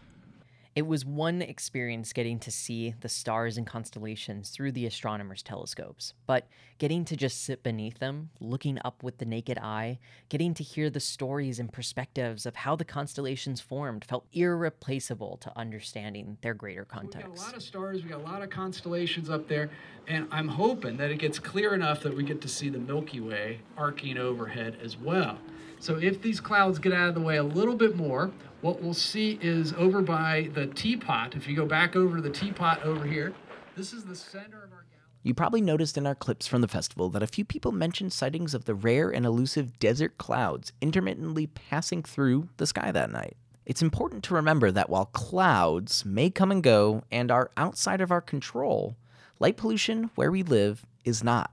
It 0.75 0.87
was 0.87 1.05
one 1.05 1.43
experience 1.43 2.15
getting 2.15 2.39
to 2.41 2.51
see 2.51 2.95
the 3.01 3.09
stars 3.11 3.59
and 3.59 3.67
constellations 3.67 4.49
through 4.49 4.73
the 4.73 4.87
astronomers' 4.87 5.43
telescopes, 5.43 6.15
but 6.27 6.49
getting 6.79 7.05
to 7.05 7.17
just 7.17 7.45
sit 7.45 7.63
beneath 7.63 7.99
them, 7.99 8.31
looking 8.41 8.79
up 8.83 9.03
with 9.03 9.19
the 9.19 9.27
naked 9.27 9.59
eye, 9.59 9.99
getting 10.31 10.55
to 10.55 10.63
hear 10.63 10.89
the 10.89 10.99
stories 10.99 11.59
and 11.59 11.71
perspectives 11.71 12.47
of 12.47 12.57
how 12.57 12.75
the 12.75 12.87
constellations 12.87 13.61
formed 13.61 14.03
felt 14.07 14.25
irreplaceable 14.33 15.37
to 15.43 15.53
understanding 15.59 16.39
their 16.41 16.55
greater 16.55 16.87
context. 16.87 17.29
We 17.29 17.37
got 17.37 17.43
a 17.43 17.47
lot 17.49 17.57
of 17.57 17.63
stars, 17.63 18.03
we 18.03 18.09
got 18.09 18.21
a 18.21 18.25
lot 18.25 18.41
of 18.41 18.49
constellations 18.49 19.29
up 19.29 19.49
there, 19.49 19.69
and 20.09 20.27
I'm 20.31 20.49
hoping 20.49 20.97
that 20.97 21.11
it 21.11 21.19
gets 21.19 21.39
clear 21.39 21.75
enough 21.75 22.01
that 22.01 22.17
we 22.17 22.25
get 22.25 22.41
to 22.41 22.49
see 22.49 22.71
the 22.71 22.79
Milky 22.79 23.21
Way 23.21 23.61
arcing 23.77 24.17
overhead 24.17 24.79
as 24.83 24.97
well. 24.97 25.39
So 25.83 25.99
if 25.99 26.23
these 26.23 26.39
clouds 26.39 26.79
get 26.79 26.93
out 26.93 27.09
of 27.09 27.17
the 27.17 27.21
way 27.21 27.39
a 27.39 27.43
little 27.43 27.75
bit 27.75 27.97
more, 27.97 28.31
what 28.61 28.81
we'll 28.81 28.95
see 28.95 29.37
is 29.43 29.73
over 29.73 30.01
by 30.01 30.49
the 30.55 30.69
teapot, 30.69 31.35
if 31.35 31.49
you 31.49 31.57
go 31.57 31.67
back 31.67 31.97
over 31.97 32.21
the 32.21 32.31
teapot 32.31 32.85
over 32.85 33.05
here, 33.05 33.35
this 33.77 33.93
is 33.93 34.05
the 34.05 34.15
center 34.15 34.63
of 34.63 34.71
our 34.71 34.85
galaxy. 34.93 35.19
You 35.25 35.35
probably 35.35 35.61
noticed 35.61 35.99
in 35.99 36.07
our 36.07 36.15
clips 36.15 36.47
from 36.47 36.61
the 36.61 36.69
festival 36.69 37.09
that 37.11 37.23
a 37.25 37.27
few 37.27 37.45
people 37.45 37.73
mentioned 37.73 38.13
sightings 38.13 38.55
of 38.55 38.65
the 38.65 38.77
rare 38.77 39.11
and 39.11 39.27
elusive 39.27 39.81
desert 39.81 40.19
clouds 40.19 40.73
intermittently 40.81 41.49
passing 41.49 42.05
through 42.05 42.49
the 42.59 42.67
sky 42.69 42.93
that 42.93 43.11
night. 43.11 43.37
It's 43.67 43.83
important 43.83 44.23
to 44.25 44.35
remember 44.35 44.71
that 44.71 44.89
while 44.89 45.07
clouds 45.07 46.05
may 46.05 46.31
come 46.31 46.53
and 46.53 46.63
go 46.63 47.03
and 47.11 47.29
are 47.33 47.51
outside 47.57 48.01
of 48.01 48.13
our 48.13 48.21
control, 48.21 48.95
light 49.41 49.57
pollution 49.57 50.11
where 50.15 50.31
we 50.31 50.45
live 50.45 50.87
is 51.05 51.25
not. 51.25 51.51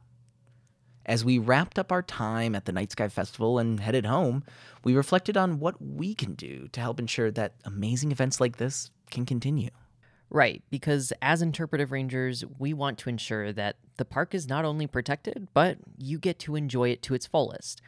As 1.09 1.25
we 1.25 1.39
wrapped 1.39 1.79
up 1.79 1.91
our 1.91 2.03
time 2.03 2.53
at 2.53 2.65
the 2.65 2.71
Night 2.71 2.91
Sky 2.91 3.07
Festival 3.07 3.57
and 3.57 3.79
headed 3.79 4.05
home, 4.05 4.43
we 4.83 4.93
reflected 4.93 5.35
on 5.37 5.59
what 5.59 5.81
we 5.81 6.13
can 6.13 6.35
do 6.35 6.67
to 6.71 6.79
help 6.79 6.99
ensure 6.99 7.31
that 7.31 7.55
amazing 7.65 8.11
events 8.11 8.39
like 8.39 8.57
this 8.57 8.91
can 9.09 9.25
continue. 9.25 9.71
Right, 10.29 10.61
because 10.69 11.11
as 11.19 11.41
interpretive 11.41 11.91
rangers, 11.91 12.43
we 12.59 12.75
want 12.75 12.99
to 12.99 13.09
ensure 13.09 13.51
that 13.53 13.77
the 13.97 14.05
park 14.05 14.35
is 14.35 14.47
not 14.47 14.65
only 14.65 14.85
protected, 14.85 15.47
but 15.55 15.79
you 15.97 16.19
get 16.19 16.37
to 16.41 16.55
enjoy 16.55 16.89
it 16.89 17.01
to 17.01 17.15
its 17.15 17.25
fullest. 17.25 17.81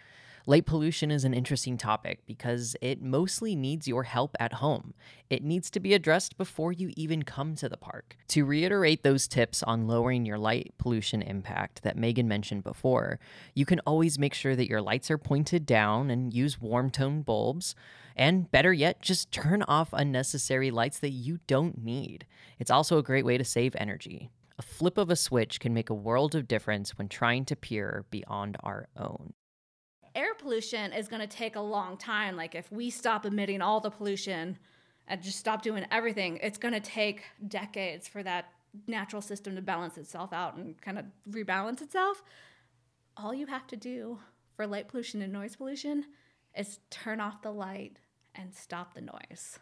Light 0.47 0.65
pollution 0.65 1.11
is 1.11 1.23
an 1.23 1.35
interesting 1.35 1.77
topic 1.77 2.25
because 2.25 2.75
it 2.81 3.01
mostly 3.01 3.55
needs 3.55 3.87
your 3.87 4.03
help 4.03 4.35
at 4.39 4.53
home. 4.53 4.95
It 5.29 5.43
needs 5.43 5.69
to 5.69 5.79
be 5.79 5.93
addressed 5.93 6.35
before 6.35 6.71
you 6.71 6.91
even 6.97 7.21
come 7.23 7.55
to 7.55 7.69
the 7.69 7.77
park. 7.77 8.17
To 8.29 8.43
reiterate 8.43 9.03
those 9.03 9.27
tips 9.27 9.61
on 9.61 9.87
lowering 9.87 10.25
your 10.25 10.39
light 10.39 10.73
pollution 10.79 11.21
impact 11.21 11.83
that 11.83 11.95
Megan 11.95 12.27
mentioned 12.27 12.63
before, 12.63 13.19
you 13.53 13.65
can 13.65 13.81
always 13.81 14.17
make 14.17 14.33
sure 14.33 14.55
that 14.55 14.69
your 14.69 14.81
lights 14.81 15.11
are 15.11 15.19
pointed 15.19 15.65
down 15.67 16.09
and 16.09 16.33
use 16.33 16.59
warm 16.59 16.89
tone 16.89 17.21
bulbs. 17.21 17.75
And 18.15 18.49
better 18.49 18.73
yet, 18.73 19.01
just 19.01 19.31
turn 19.31 19.61
off 19.63 19.89
unnecessary 19.93 20.71
lights 20.71 20.97
that 20.99 21.11
you 21.11 21.39
don't 21.45 21.83
need. 21.83 22.25
It's 22.57 22.71
also 22.71 22.97
a 22.97 23.03
great 23.03 23.25
way 23.25 23.37
to 23.37 23.45
save 23.45 23.75
energy. 23.77 24.31
A 24.57 24.63
flip 24.63 24.97
of 24.97 25.09
a 25.09 25.15
switch 25.15 25.59
can 25.59 25.73
make 25.73 25.89
a 25.89 25.95
world 25.95 26.33
of 26.33 26.47
difference 26.47 26.97
when 26.97 27.09
trying 27.09 27.45
to 27.45 27.55
peer 27.55 28.05
beyond 28.09 28.57
our 28.63 28.87
own. 28.97 29.33
Air 30.13 30.33
pollution 30.35 30.91
is 30.93 31.07
going 31.07 31.21
to 31.21 31.27
take 31.27 31.55
a 31.55 31.61
long 31.61 31.97
time. 31.97 32.35
Like, 32.35 32.55
if 32.55 32.71
we 32.71 32.89
stop 32.89 33.25
emitting 33.25 33.61
all 33.61 33.79
the 33.79 33.89
pollution 33.89 34.57
and 35.07 35.21
just 35.21 35.39
stop 35.39 35.61
doing 35.61 35.85
everything, 35.91 36.39
it's 36.41 36.57
going 36.57 36.73
to 36.73 36.79
take 36.79 37.23
decades 37.47 38.07
for 38.07 38.21
that 38.23 38.45
natural 38.87 39.21
system 39.21 39.55
to 39.55 39.61
balance 39.61 39.97
itself 39.97 40.33
out 40.33 40.55
and 40.55 40.79
kind 40.81 40.97
of 40.99 41.05
rebalance 41.29 41.81
itself. 41.81 42.23
All 43.17 43.33
you 43.33 43.45
have 43.47 43.67
to 43.67 43.75
do 43.75 44.19
for 44.55 44.67
light 44.67 44.87
pollution 44.87 45.21
and 45.21 45.31
noise 45.31 45.55
pollution 45.55 46.05
is 46.57 46.79
turn 46.89 47.19
off 47.19 47.41
the 47.41 47.51
light 47.51 47.97
and 48.35 48.53
stop 48.53 48.93
the 48.93 49.01
noise. 49.01 49.59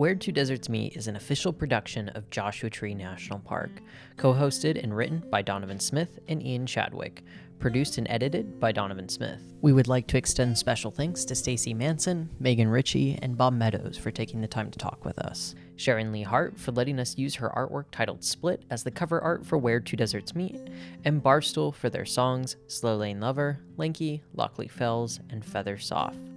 Where 0.00 0.14
Two 0.14 0.32
Deserts 0.32 0.70
Meet 0.70 0.96
is 0.96 1.08
an 1.08 1.16
official 1.16 1.52
production 1.52 2.08
of 2.08 2.30
Joshua 2.30 2.70
Tree 2.70 2.94
National 2.94 3.38
Park, 3.38 3.82
co 4.16 4.32
hosted 4.32 4.82
and 4.82 4.96
written 4.96 5.22
by 5.30 5.42
Donovan 5.42 5.78
Smith 5.78 6.20
and 6.26 6.42
Ian 6.42 6.64
Chadwick, 6.64 7.22
produced 7.58 7.98
and 7.98 8.06
edited 8.08 8.58
by 8.58 8.72
Donovan 8.72 9.10
Smith. 9.10 9.42
We 9.60 9.74
would 9.74 9.88
like 9.88 10.06
to 10.06 10.16
extend 10.16 10.56
special 10.56 10.90
thanks 10.90 11.26
to 11.26 11.34
Stacy 11.34 11.74
Manson, 11.74 12.30
Megan 12.38 12.68
Richie, 12.68 13.18
and 13.20 13.36
Bob 13.36 13.52
Meadows 13.52 13.98
for 13.98 14.10
taking 14.10 14.40
the 14.40 14.48
time 14.48 14.70
to 14.70 14.78
talk 14.78 15.04
with 15.04 15.18
us. 15.18 15.54
Sharon 15.76 16.12
Lee 16.12 16.22
Hart 16.22 16.58
for 16.58 16.72
letting 16.72 16.98
us 16.98 17.18
use 17.18 17.34
her 17.34 17.52
artwork 17.54 17.90
titled 17.92 18.24
Split 18.24 18.64
as 18.70 18.82
the 18.82 18.90
cover 18.90 19.20
art 19.20 19.44
for 19.44 19.58
Where 19.58 19.80
Two 19.80 19.98
Deserts 19.98 20.34
Meet, 20.34 20.62
and 21.04 21.22
Barstool 21.22 21.74
for 21.74 21.90
their 21.90 22.06
songs 22.06 22.56
Slow 22.68 22.96
Lane 22.96 23.20
Lover, 23.20 23.60
Lanky, 23.76 24.22
Lockley 24.32 24.68
Fells, 24.68 25.20
and 25.28 25.44
Feather 25.44 25.76
Soft. 25.76 26.29